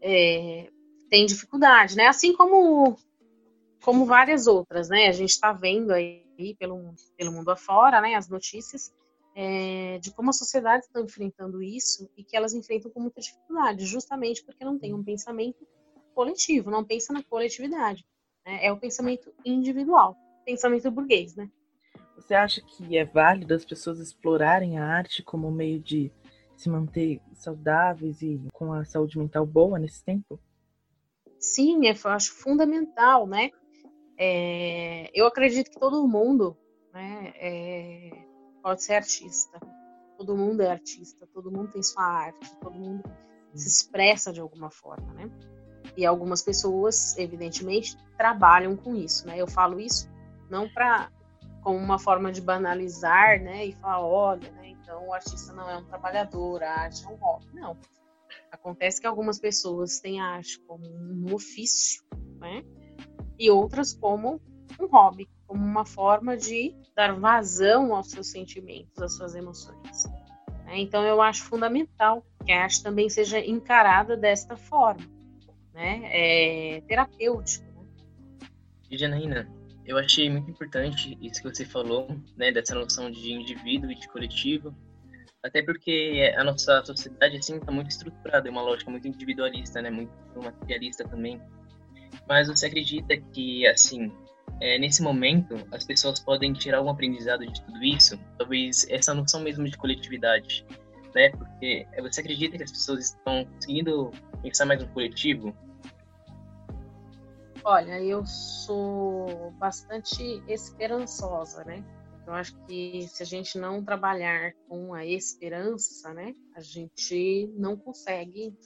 É, 0.00 0.70
tem 1.10 1.26
dificuldade, 1.26 1.96
né? 1.96 2.06
Assim 2.06 2.34
como 2.34 2.96
como 3.82 4.06
várias 4.06 4.46
outras, 4.46 4.88
né? 4.88 5.08
A 5.08 5.12
gente 5.12 5.30
está 5.30 5.52
vendo 5.52 5.92
aí 5.92 6.24
pelo, 6.58 6.94
pelo 7.16 7.32
mundo 7.32 7.50
afora, 7.50 8.00
né? 8.00 8.14
As 8.14 8.28
notícias 8.28 8.92
é, 9.34 9.98
de 9.98 10.12
como 10.12 10.30
a 10.30 10.32
sociedade 10.32 10.84
está 10.84 11.00
enfrentando 11.00 11.62
isso 11.62 12.08
e 12.16 12.24
que 12.24 12.36
elas 12.36 12.54
enfrentam 12.54 12.90
com 12.90 13.00
muita 13.00 13.20
dificuldade, 13.20 13.84
justamente 13.84 14.44
porque 14.44 14.64
não 14.64 14.78
tem 14.78 14.94
um 14.94 15.02
pensamento 15.02 15.66
coletivo, 16.14 16.70
não 16.70 16.84
pensa 16.84 17.12
na 17.12 17.22
coletividade. 17.22 18.04
Né? 18.46 18.66
É 18.66 18.72
o 18.72 18.78
pensamento 18.78 19.32
individual, 19.44 20.16
pensamento 20.44 20.90
burguês, 20.90 21.34
né? 21.34 21.50
Você 22.16 22.34
acha 22.34 22.60
que 22.60 22.96
é 22.96 23.04
válido 23.04 23.54
as 23.54 23.64
pessoas 23.64 23.98
explorarem 23.98 24.78
a 24.78 24.86
arte 24.86 25.22
como 25.22 25.50
meio 25.50 25.80
de 25.80 26.12
se 26.56 26.68
manter 26.68 27.20
saudáveis 27.34 28.22
e 28.22 28.40
com 28.52 28.72
a 28.72 28.84
saúde 28.84 29.18
mental 29.18 29.44
boa 29.44 29.78
nesse 29.78 30.04
tempo? 30.04 30.38
Sim, 31.38 31.80
eu 31.86 32.10
acho 32.10 32.32
fundamental, 32.34 33.26
né? 33.26 33.50
É, 34.24 35.10
eu 35.12 35.26
acredito 35.26 35.68
que 35.68 35.80
todo 35.80 36.06
mundo 36.06 36.56
né, 36.94 37.32
é, 37.34 38.24
pode 38.62 38.84
ser 38.84 38.94
artista. 38.94 39.58
Todo 40.16 40.36
mundo 40.36 40.62
é 40.62 40.70
artista, 40.70 41.26
todo 41.34 41.50
mundo 41.50 41.72
tem 41.72 41.82
sua 41.82 42.04
arte, 42.04 42.56
todo 42.60 42.72
mundo 42.72 43.02
se 43.52 43.66
expressa 43.66 44.32
de 44.32 44.40
alguma 44.40 44.70
forma, 44.70 45.12
né? 45.14 45.28
E 45.96 46.06
algumas 46.06 46.40
pessoas, 46.40 47.18
evidentemente, 47.18 47.96
trabalham 48.16 48.76
com 48.76 48.94
isso, 48.94 49.26
né? 49.26 49.36
Eu 49.36 49.48
falo 49.48 49.80
isso 49.80 50.08
não 50.48 50.68
para 50.68 51.10
como 51.60 51.76
uma 51.76 51.98
forma 51.98 52.30
de 52.30 52.40
banalizar, 52.40 53.42
né? 53.42 53.66
E 53.66 53.72
falar, 53.72 54.06
olha, 54.06 54.52
né? 54.52 54.68
então 54.68 55.08
o 55.08 55.12
artista 55.12 55.52
não 55.52 55.68
é 55.68 55.76
um 55.78 55.84
trabalhador, 55.84 56.62
a 56.62 56.82
arte 56.82 57.04
é 57.04 57.08
um 57.08 57.16
hobby. 57.16 57.48
Não. 57.54 57.76
Acontece 58.52 59.00
que 59.00 59.06
algumas 59.08 59.40
pessoas 59.40 59.98
têm 59.98 60.20
a 60.20 60.26
arte 60.26 60.60
como 60.60 60.86
um 60.86 61.34
ofício, 61.34 62.04
né? 62.38 62.62
E 63.38 63.50
outras 63.50 63.92
como 63.92 64.40
um 64.80 64.86
hobby, 64.86 65.28
como 65.46 65.64
uma 65.64 65.84
forma 65.84 66.36
de 66.36 66.74
dar 66.94 67.14
vazão 67.14 67.94
aos 67.94 68.10
seus 68.10 68.28
sentimentos, 68.28 69.00
às 69.00 69.16
suas 69.16 69.34
emoções. 69.34 70.04
Né? 70.64 70.80
Então 70.80 71.04
eu 71.04 71.20
acho 71.20 71.44
fundamental 71.44 72.24
que 72.44 72.52
a 72.52 72.62
arte 72.62 72.82
também 72.82 73.08
seja 73.08 73.38
encarada 73.38 74.16
desta 74.16 74.56
forma, 74.56 75.04
né? 75.72 76.00
É 76.04 76.80
terapêutico. 76.82 77.64
Né? 78.90 78.96
Janaína, 78.96 79.48
eu 79.84 79.98
achei 79.98 80.30
muito 80.30 80.50
importante 80.50 81.18
isso 81.20 81.42
que 81.42 81.48
você 81.48 81.64
falou, 81.64 82.08
né, 82.36 82.52
dessa 82.52 82.74
noção 82.74 83.10
de 83.10 83.32
indivíduo 83.32 83.90
e 83.90 83.94
de 83.94 84.08
coletivo, 84.08 84.74
até 85.42 85.60
porque 85.60 86.32
a 86.36 86.44
nossa 86.44 86.84
sociedade 86.84 87.36
assim 87.36 87.56
está 87.56 87.72
muito 87.72 87.90
estruturada, 87.90 88.48
é 88.48 88.50
uma 88.50 88.62
lógica 88.62 88.90
muito 88.90 89.08
individualista, 89.08 89.82
né, 89.82 89.90
muito 89.90 90.12
materialista 90.36 91.06
também. 91.08 91.40
Mas 92.28 92.48
você 92.48 92.66
acredita 92.66 93.16
que 93.16 93.66
assim, 93.66 94.12
é, 94.60 94.78
nesse 94.78 95.02
momento 95.02 95.56
as 95.72 95.84
pessoas 95.84 96.20
podem 96.20 96.52
tirar 96.52 96.78
algum 96.78 96.90
aprendizado 96.90 97.46
de 97.46 97.62
tudo 97.62 97.82
isso? 97.82 98.18
Talvez 98.38 98.86
essa 98.88 99.12
noção 99.12 99.40
mesmo 99.40 99.68
de 99.68 99.76
coletividade, 99.76 100.64
né? 101.14 101.30
Porque 101.30 101.86
você 102.00 102.20
acredita 102.20 102.56
que 102.56 102.62
as 102.62 102.70
pessoas 102.70 103.06
estão 103.06 103.44
conseguindo 103.44 104.10
pensar 104.42 104.64
mais 104.64 104.80
no 104.80 104.88
coletivo? 104.88 105.54
Olha, 107.64 108.00
eu 108.00 108.26
sou 108.26 109.52
bastante 109.52 110.42
esperançosa, 110.48 111.64
né? 111.64 111.84
Eu 112.26 112.32
acho 112.34 112.56
que 112.66 113.06
se 113.08 113.22
a 113.22 113.26
gente 113.26 113.58
não 113.58 113.84
trabalhar 113.84 114.52
com 114.68 114.94
a 114.94 115.04
esperança, 115.04 116.12
né, 116.14 116.34
a 116.54 116.60
gente 116.60 117.52
não 117.56 117.76
consegue 117.76 118.56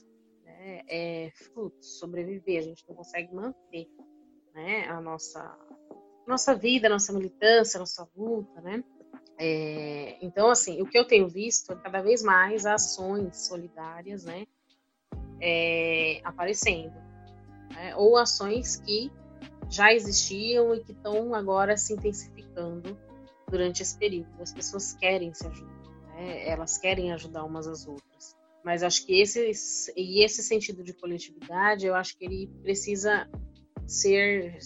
né, 0.57 0.81
é, 0.87 1.31
frutos, 1.33 1.99
sobreviver, 1.99 2.59
a 2.59 2.63
gente 2.63 2.83
não 2.87 2.95
consegue 2.95 3.33
manter 3.33 3.87
né, 4.53 4.87
a 4.87 4.99
nossa, 4.99 5.57
nossa 6.25 6.55
vida, 6.55 6.87
a 6.87 6.91
nossa 6.91 7.13
militância, 7.13 7.77
a 7.77 7.81
nossa 7.81 8.07
luta, 8.15 8.59
né? 8.61 8.83
É, 9.39 10.17
então, 10.19 10.49
assim, 10.49 10.81
o 10.81 10.85
que 10.87 10.97
eu 10.97 11.05
tenho 11.05 11.27
visto 11.27 11.71
é 11.71 11.75
cada 11.75 12.01
vez 12.01 12.23
mais 12.23 12.65
ações 12.65 13.37
solidárias, 13.37 14.25
né, 14.25 14.47
é, 15.39 16.19
aparecendo 16.23 17.07
né? 17.73 17.95
ou 17.95 18.17
ações 18.17 18.77
que 18.77 19.11
já 19.69 19.93
existiam 19.93 20.73
e 20.73 20.83
que 20.83 20.91
estão 20.91 21.33
agora 21.33 21.75
se 21.75 21.93
intensificando 21.93 22.97
durante 23.49 23.81
esse 23.81 23.97
período. 23.97 24.41
As 24.41 24.53
pessoas 24.53 24.93
querem 24.93 25.33
se 25.33 25.45
ajudar, 25.45 25.83
né? 26.15 26.47
elas 26.47 26.77
querem 26.77 27.11
ajudar 27.13 27.43
umas 27.43 27.67
às 27.67 27.87
outras. 27.87 28.36
Mas 28.63 28.83
acho 28.83 29.05
que 29.05 29.19
esse 29.21 29.93
e 29.95 30.23
esse 30.23 30.43
sentido 30.43 30.83
de 30.83 30.93
coletividade, 30.93 31.85
eu 31.85 31.95
acho 31.95 32.17
que 32.17 32.25
ele 32.25 32.51
precisa 32.61 33.29
ser 33.85 34.57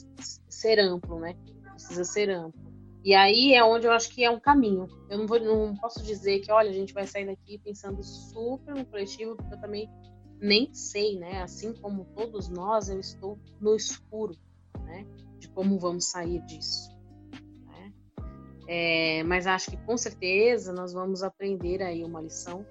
ser 0.50 0.80
amplo, 0.80 1.20
né? 1.20 1.36
Precisa 1.74 2.04
ser 2.04 2.30
amplo. 2.30 2.72
E 3.04 3.16
aí 3.16 3.54
é 3.54 3.64
onde 3.64 3.88
eu 3.88 3.92
acho 3.92 4.14
que 4.14 4.24
é 4.24 4.30
um 4.30 4.40
caminho. 4.40 4.88
Eu 5.10 5.18
não, 5.18 5.28
vou, 5.28 5.40
não 5.40 5.76
posso 5.76 6.04
dizer 6.04 6.40
que, 6.40 6.52
olha, 6.52 6.70
a 6.70 6.74
gente 6.74 6.94
vai 6.94 7.08
sair 7.08 7.26
daqui 7.26 7.58
pensando 7.58 8.04
super 8.04 8.76
no 8.76 8.86
coletivo, 8.86 9.36
porque 9.36 9.56
eu 9.56 9.60
também 9.60 9.90
nem 10.40 10.72
sei, 10.74 11.18
né? 11.18 11.42
Assim 11.42 11.74
como 11.74 12.06
todos 12.16 12.48
nós, 12.48 12.90
eu 12.90 13.00
estou 13.00 13.40
no 13.60 13.76
escuro, 13.76 14.36
né? 14.84 15.06
De 15.40 15.50
como 15.50 15.80
vamos 15.80 16.06
sair 16.06 16.46
disso. 16.46 16.96
Né? 17.66 17.94
É, 18.68 19.24
mas 19.24 19.48
acho 19.48 19.72
que 19.72 19.78
com 19.78 19.98
certeza 19.98 20.72
nós 20.72 20.94
vamos 20.94 21.24
aprender 21.24 21.82
aí 21.82 22.04
uma 22.04 22.22
lição 22.22 22.66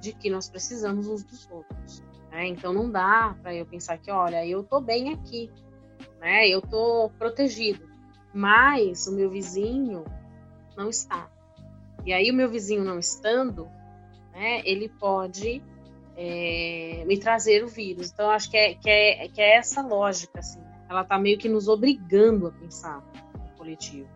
de 0.00 0.12
que 0.12 0.30
nós 0.30 0.48
precisamos 0.48 1.06
uns 1.08 1.24
dos 1.24 1.48
outros. 1.50 2.02
Né? 2.30 2.46
Então 2.48 2.72
não 2.72 2.90
dá 2.90 3.36
para 3.42 3.54
eu 3.54 3.66
pensar 3.66 3.98
que, 3.98 4.10
olha, 4.10 4.46
eu 4.46 4.62
tô 4.62 4.80
bem 4.80 5.12
aqui, 5.12 5.50
né? 6.20 6.48
Eu 6.48 6.60
tô 6.60 7.10
protegido, 7.18 7.88
mas 8.32 9.06
o 9.06 9.12
meu 9.12 9.30
vizinho 9.30 10.04
não 10.76 10.88
está. 10.88 11.30
E 12.04 12.12
aí 12.12 12.30
o 12.30 12.34
meu 12.34 12.48
vizinho 12.48 12.84
não 12.84 12.98
estando, 12.98 13.68
né? 14.32 14.62
Ele 14.64 14.88
pode 14.88 15.62
é, 16.16 17.04
me 17.06 17.18
trazer 17.18 17.64
o 17.64 17.68
vírus. 17.68 18.10
Então, 18.10 18.30
acho 18.30 18.50
que 18.50 18.56
é, 18.56 18.74
que 18.74 18.90
é, 18.90 19.28
que 19.28 19.40
é 19.40 19.56
essa 19.56 19.80
lógica, 19.82 20.40
assim. 20.40 20.60
Ela 20.88 21.02
está 21.02 21.18
meio 21.18 21.38
que 21.38 21.48
nos 21.48 21.68
obrigando 21.68 22.46
a 22.46 22.50
pensar 22.50 23.04
no 23.34 23.56
coletivo. 23.56 24.08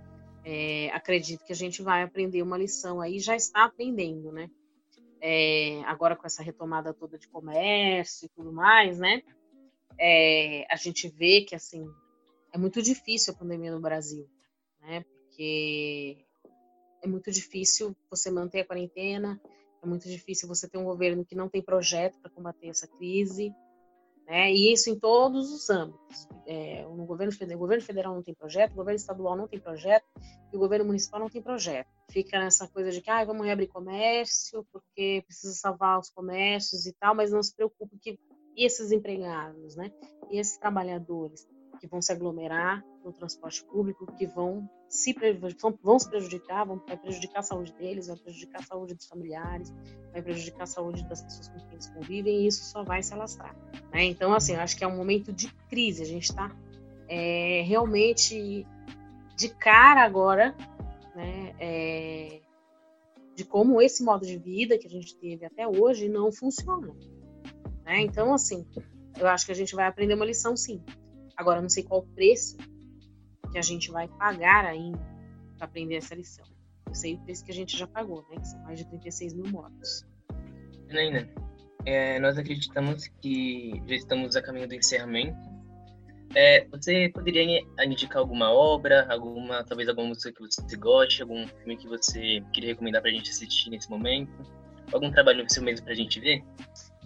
É, 0.44 0.90
acredito 0.92 1.44
que 1.44 1.52
a 1.52 1.56
gente 1.56 1.82
vai 1.82 2.02
aprender 2.02 2.42
uma 2.42 2.58
lição 2.58 3.00
aí, 3.00 3.20
já 3.20 3.36
está 3.36 3.64
aprendendo, 3.64 4.32
né? 4.32 4.50
É, 5.24 5.80
agora 5.84 6.16
com 6.16 6.26
essa 6.26 6.42
retomada 6.42 6.92
toda 6.92 7.16
de 7.16 7.28
comércio 7.28 8.26
e 8.26 8.28
tudo 8.28 8.52
mais, 8.52 8.98
né? 8.98 9.22
É, 9.96 10.66
a 10.68 10.74
gente 10.74 11.08
vê 11.08 11.42
que, 11.42 11.54
assim, 11.54 11.88
é 12.52 12.58
muito 12.58 12.82
difícil 12.82 13.32
a 13.32 13.36
pandemia 13.36 13.70
no 13.70 13.80
Brasil, 13.80 14.28
né? 14.80 15.04
Porque 15.04 16.26
é 17.00 17.06
muito 17.06 17.30
difícil 17.30 17.96
você 18.10 18.32
manter 18.32 18.60
a 18.60 18.66
quarentena, 18.66 19.40
é 19.80 19.86
muito 19.86 20.08
difícil 20.08 20.48
você 20.48 20.68
ter 20.68 20.78
um 20.78 20.84
governo 20.84 21.24
que 21.24 21.36
não 21.36 21.48
tem 21.48 21.62
projeto 21.62 22.18
para 22.20 22.30
combater 22.30 22.68
essa 22.68 22.88
crise, 22.88 23.54
né? 24.26 24.52
E 24.52 24.72
isso 24.72 24.90
em 24.90 24.98
todos 24.98 25.52
os 25.52 25.68
âmbitos. 25.70 26.28
É, 26.46 26.82
no 26.82 27.04
governo 27.04 27.32
o 27.32 27.58
governo 27.58 27.82
federal 27.82 28.14
não 28.14 28.22
tem 28.22 28.34
projeto, 28.34 28.72
o 28.72 28.76
governo 28.76 28.96
estadual 28.96 29.36
não 29.36 29.46
tem 29.46 29.60
projeto 29.60 30.04
e 30.52 30.56
o 30.56 30.58
governo 30.58 30.84
municipal 30.84 31.20
não 31.20 31.28
tem 31.28 31.40
projeto. 31.40 31.88
Fica 32.10 32.38
nessa 32.38 32.66
coisa 32.68 32.90
de 32.90 33.00
que 33.00 33.10
ah, 33.10 33.24
vamos 33.24 33.46
reabrir 33.46 33.68
comércio 33.68 34.66
porque 34.72 35.22
precisa 35.26 35.54
salvar 35.54 35.98
os 35.98 36.10
comércios 36.10 36.86
e 36.86 36.92
tal, 36.92 37.14
mas 37.14 37.30
não 37.30 37.42
se 37.42 37.54
preocupe 37.54 37.96
que 37.98 38.18
esses 38.56 38.92
empregados, 38.92 39.76
né? 39.76 39.90
E 40.30 40.38
esses 40.38 40.58
trabalhadores 40.58 41.46
que 41.80 41.86
vão 41.86 42.02
se 42.02 42.12
aglomerar 42.12 42.84
no 43.04 43.12
transporte 43.12 43.64
público, 43.64 44.06
que 44.16 44.26
vão 44.26 44.68
se, 44.88 45.14
vão 45.82 45.98
se 45.98 46.08
prejudicar, 46.08 46.64
vão 46.64 46.80
vai 46.86 46.96
prejudicar 46.96 47.40
a 47.40 47.42
saúde 47.42 47.72
deles, 47.74 48.06
vai 48.06 48.16
prejudicar 48.16 48.60
a 48.60 48.64
saúde 48.64 48.94
dos 48.94 49.06
familiares, 49.06 49.72
vai 50.12 50.22
prejudicar 50.22 50.64
a 50.64 50.66
saúde 50.66 51.06
das 51.08 51.22
pessoas 51.22 51.48
com 51.48 51.58
quem 51.58 51.72
eles 51.72 51.90
convivem, 51.90 52.42
e 52.42 52.46
isso 52.46 52.64
só 52.64 52.82
vai 52.82 53.02
se 53.02 53.12
alastrar. 53.14 53.56
Né? 53.92 54.04
Então, 54.04 54.32
assim, 54.32 54.54
acho 54.54 54.76
que 54.76 54.84
é 54.84 54.86
um 54.86 54.96
momento 54.96 55.32
de 55.32 55.52
crise, 55.68 56.02
a 56.02 56.06
gente 56.06 56.24
está 56.24 56.54
é, 57.08 57.62
realmente 57.62 58.66
de 59.36 59.48
cara 59.48 60.04
agora, 60.04 60.54
né, 61.14 61.54
é, 61.58 62.40
de 63.34 63.44
como 63.44 63.80
esse 63.80 64.04
modo 64.04 64.26
de 64.26 64.38
vida 64.38 64.78
que 64.78 64.86
a 64.86 64.90
gente 64.90 65.16
teve 65.16 65.44
até 65.44 65.66
hoje 65.66 66.08
não 66.08 66.30
funciona. 66.30 66.94
Né? 67.84 68.00
Então, 68.02 68.32
assim, 68.32 68.66
eu 69.18 69.26
acho 69.26 69.46
que 69.46 69.52
a 69.52 69.54
gente 69.54 69.74
vai 69.74 69.86
aprender 69.86 70.14
uma 70.14 70.24
lição, 70.24 70.56
sim. 70.56 70.82
Agora, 71.36 71.60
não 71.60 71.68
sei 71.68 71.82
qual 71.82 72.00
o 72.00 72.06
preço 72.14 72.56
que 73.52 73.58
a 73.58 73.62
gente 73.62 73.90
vai 73.90 74.08
pagar 74.08 74.64
ainda 74.64 74.98
para 75.56 75.66
aprender 75.66 75.96
essa 75.96 76.14
lição. 76.14 76.46
Eu 76.86 76.94
sei 76.94 77.14
o 77.14 77.18
preço 77.20 77.44
que 77.44 77.52
a 77.52 77.54
gente 77.54 77.76
já 77.76 77.86
pagou, 77.86 78.26
né? 78.30 78.36
Que 78.36 78.48
são 78.48 78.58
mais 78.64 78.78
de 78.78 78.86
36 78.86 79.34
mil 79.34 79.50
mortos. 79.50 80.06
Janaína, 80.88 81.28
é, 81.84 82.18
nós 82.18 82.38
acreditamos 82.38 83.06
que 83.20 83.82
já 83.86 83.94
estamos 83.94 84.36
a 84.36 84.42
caminho 84.42 84.68
do 84.68 84.74
encerramento. 84.74 85.52
É, 86.34 86.66
você 86.68 87.10
poderia 87.10 87.62
indicar 87.84 88.18
alguma 88.18 88.50
obra, 88.50 89.06
alguma, 89.12 89.62
talvez 89.64 89.88
alguma 89.88 90.08
música 90.08 90.32
que 90.32 90.40
você 90.40 90.76
goste, 90.76 91.20
algum 91.20 91.46
filme 91.46 91.76
que 91.76 91.86
você 91.86 92.42
queria 92.54 92.70
recomendar 92.70 93.02
para 93.02 93.10
a 93.10 93.14
gente 93.14 93.30
assistir 93.30 93.68
nesse 93.68 93.90
momento? 93.90 94.32
Algum 94.92 95.10
trabalho 95.10 95.44
seu 95.50 95.62
mesmo 95.62 95.84
para 95.84 95.92
a 95.92 95.96
gente 95.96 96.18
ver? 96.20 96.42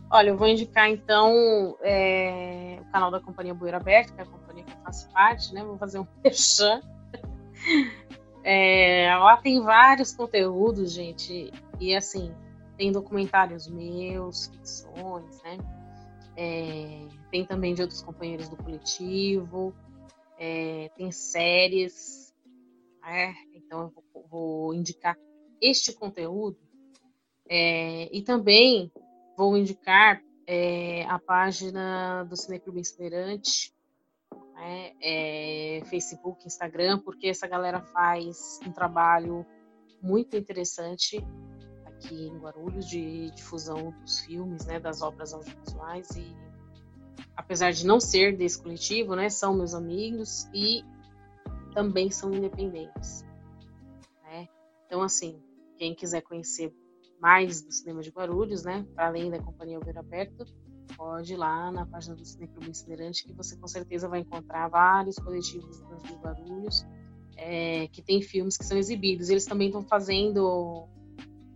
Olha, 0.09 0.31
eu 0.31 0.37
vou 0.37 0.47
indicar 0.47 0.89
então 0.89 1.77
é, 1.83 2.79
o 2.81 2.93
canal 2.93 3.11
da 3.11 3.21
Companhia 3.21 3.53
Bueira 3.53 3.79
Aberta, 3.79 4.13
que 4.13 4.21
é 4.21 4.23
a 4.23 4.27
companhia 4.27 4.65
que 4.65 4.73
eu 4.73 4.79
faço 4.85 5.11
parte, 5.11 5.53
né? 5.53 5.65
Vou 5.65 5.77
fazer 5.77 5.99
um 5.99 6.07
fechan. 6.23 6.81
É, 8.45 9.13
lá 9.17 9.37
tem 9.39 9.61
vários 9.61 10.13
conteúdos, 10.13 10.93
gente, 10.93 11.53
e 11.81 11.97
assim, 11.97 12.33
tem 12.77 12.93
documentários 12.93 13.67
meus, 13.67 14.47
ficções, 14.47 15.43
né? 15.43 15.59
É, 16.37 17.09
tem 17.33 17.45
também 17.45 17.75
de 17.75 17.83
outros 17.83 18.03
companheiros 18.03 18.49
do 18.49 18.57
coletivo, 18.57 19.75
é, 20.39 20.89
tem 20.97 21.11
séries, 21.11 22.33
né? 23.03 23.35
então 23.53 23.81
eu 23.83 23.93
vou, 24.13 24.27
vou 24.29 24.75
indicar 24.75 25.17
este 25.61 25.93
conteúdo. 25.93 26.59
É, 27.49 28.09
e 28.17 28.23
também 28.23 28.93
vou 29.37 29.57
indicar 29.57 30.23
é, 30.47 31.05
a 31.07 31.19
página 31.19 32.25
do 32.25 32.37
Cineclube 32.37 32.81
Inspirante, 32.81 33.75
né, 34.55 34.93
é, 35.03 35.83
Facebook, 35.87 36.47
Instagram, 36.47 36.99
porque 37.01 37.29
essa 37.29 37.47
galera 37.47 37.81
faz 37.81 38.61
um 38.67 38.73
trabalho 38.73 39.45
muito 40.01 40.37
interessante 40.37 41.19
aqui 41.85 42.27
em 42.29 42.39
Guarulhos 42.39 42.89
de 42.89 43.31
difusão 43.33 43.93
dos 44.01 44.21
filmes, 44.21 44.65
né, 44.67 44.81
das 44.81 45.03
obras 45.03 45.33
audiovisuais 45.35 46.11
e 46.11 46.37
apesar 47.37 47.73
de 47.73 47.87
não 47.87 48.01
ser 48.01 48.37
desse 48.37 48.61
coletivo, 48.63 49.15
né, 49.15 49.29
são 49.29 49.55
meus 49.55 49.75
amigos 49.75 50.49
e 50.55 50.83
também 51.75 52.11
são 52.11 52.33
independentes. 52.33 53.23
Né? 54.25 54.49
Então, 54.87 55.03
assim, 55.03 55.43
quem 55.77 55.95
quiser 55.95 56.23
conhecer 56.23 56.75
mais 57.21 57.63
do 57.63 57.73
cinema 57.73 58.03
de 58.03 58.11
Guarulhos, 58.11 58.65
né? 58.65 58.87
Para 58.95 59.07
além 59.07 59.31
da 59.31 59.39
Companhia 59.39 59.77
Alveiro 59.77 59.99
Aberto, 59.99 60.45
pode 60.97 61.33
ir 61.33 61.37
lá 61.37 61.71
na 61.71 61.87
página 61.87 62.15
do 62.15 62.25
Cineclube 62.25 62.69
Itinerante 62.69 63.25
que 63.25 63.33
você 63.33 63.57
com 63.57 63.67
certeza 63.67 64.09
vai 64.09 64.21
encontrar 64.21 64.69
vários 64.69 65.17
coletivos 65.17 65.79
de 66.03 66.15
Guarulhos 66.15 66.87
é, 67.37 67.87
que 67.89 68.03
tem 68.03 68.23
filmes 68.23 68.57
que 68.57 68.65
são 68.65 68.79
exibidos. 68.79 69.29
Eles 69.29 69.45
também 69.45 69.69
estão 69.69 69.83
fazendo 69.83 70.89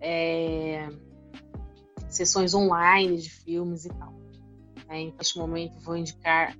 é, 0.01 0.88
sessões 2.09 2.55
online 2.55 3.16
de 3.18 3.31
filmes 3.31 3.85
e 3.85 3.88
tal. 3.88 4.14
É, 4.88 5.12
momento 5.37 5.79
vou 5.81 5.96
indicar 5.96 6.57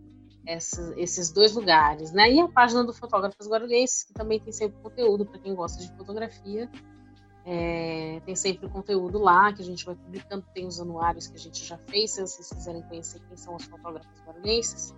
essa, 0.47 0.95
esses 0.97 1.31
dois 1.31 1.55
lugares, 1.55 2.13
né? 2.13 2.33
E 2.33 2.41
a 2.41 2.49
página 2.49 2.85
do 2.85 2.93
Fotógrafos 2.93 3.49
Guarulhenses, 3.49 4.05
que 4.05 4.13
também 4.13 4.41
tem 4.41 4.53
sempre 4.53 4.81
conteúdo 4.81 5.27
para 5.27 5.39
quem 5.39 5.55
gosta 5.55 5.83
de 5.83 5.95
fotografia. 5.97 6.71
É, 7.45 8.21
tem 8.25 8.37
sempre 8.37 8.69
conteúdo 8.69 9.19
lá 9.19 9.53
que 9.53 9.63
a 9.63 9.65
gente 9.65 9.85
vai 9.85 9.95
publicando, 9.95 10.45
tem 10.53 10.67
os 10.67 10.79
anuários 10.79 11.27
que 11.27 11.37
a 11.37 11.39
gente 11.39 11.65
já 11.65 11.79
fez, 11.89 12.13
se 12.13 12.21
vocês 12.21 12.49
quiserem 12.51 12.83
conhecer 12.83 13.21
quem 13.27 13.37
são 13.37 13.57
os 13.57 13.65
fotógrafos 13.65 14.21
guarulhenses, 14.27 14.95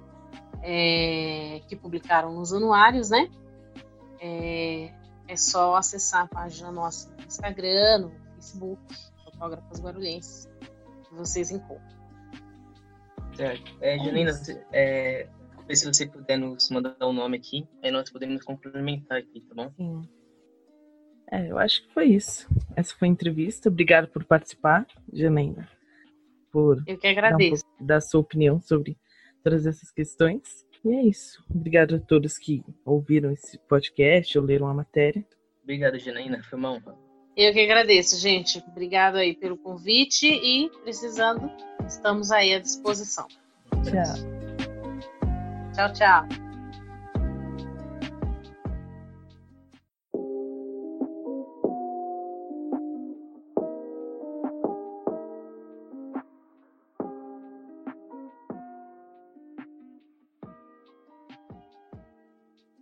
é, 0.63 1.61
que 1.69 1.77
publicaram 1.77 2.35
nos 2.35 2.53
anuários, 2.53 3.11
né? 3.11 3.31
É, 4.21 4.93
é, 5.29 5.37
só 5.37 5.77
acessar 5.77 6.25
a 6.25 6.29
página 6.29 6.71
nossa 6.71 7.11
no 7.17 7.25
Instagram, 7.25 7.99
no 7.99 8.13
Facebook, 8.35 8.83
Fotógrafos 9.25 9.81
Guarulhenses, 9.81 10.49
que 11.09 11.15
vocês 11.15 11.51
encontram. 11.51 12.03
Certo. 13.37 13.73
É, 13.81 13.99
Janina, 13.99 14.31
é, 14.73 15.29
se 15.73 15.87
você 15.87 16.07
puder 16.07 16.37
nos 16.37 16.71
mandar 16.71 16.95
o 17.01 17.09
um 17.09 17.13
nome 17.13 17.39
aqui, 17.39 17.67
aí 17.83 17.91
nós 17.91 18.11
podemos 18.11 18.43
complementar 18.45 19.19
aqui, 19.19 19.41
tá 19.41 19.55
bom? 19.55 19.73
Sim. 19.77 20.09
É, 21.33 21.51
eu 21.51 21.59
acho 21.59 21.83
que 21.83 21.95
foi 21.95 22.09
isso. 22.09 22.47
Essa 22.77 22.95
foi 22.95 23.09
a 23.09 23.11
entrevista. 23.11 23.71
Obrigada 23.71 24.07
por 24.07 24.23
participar, 24.23 24.87
Janaína. 25.11 25.67
Por 26.53 26.83
eu 26.87 26.99
que 26.99 27.07
agradeço. 27.07 27.65
Dar, 27.65 27.83
um 27.83 27.87
dar 27.87 28.01
sua 28.03 28.21
opinião 28.21 28.61
sobre 28.61 28.99
todas 29.43 29.65
essas 29.65 29.91
questões. 29.91 30.67
E 30.85 30.91
é 30.91 31.03
isso. 31.05 31.43
Obrigado 31.49 31.95
a 31.95 31.99
todos 31.99 32.37
que 32.37 32.63
ouviram 32.85 33.31
esse 33.33 33.59
podcast 33.61 34.39
ou 34.39 34.45
leram 34.45 34.69
a 34.69 34.75
matéria. 34.75 35.25
Obrigado, 35.63 35.99
Janaína. 35.99 36.43
Foi 36.43 36.59
uma 36.59 36.73
honra. 36.73 36.95
Eu 37.35 37.51
que 37.55 37.61
agradeço, 37.61 38.21
gente. 38.21 38.63
Obrigado 38.69 39.17
aí 39.17 39.35
pelo 39.35 39.57
convite 39.57 40.27
e 40.27 40.69
precisando, 40.83 41.51
estamos 41.87 42.31
aí 42.31 42.53
à 42.53 42.59
disposição. 42.59 43.27
Tchau. 43.85 44.53
Tchau, 45.73 45.93
tchau. 45.95 46.52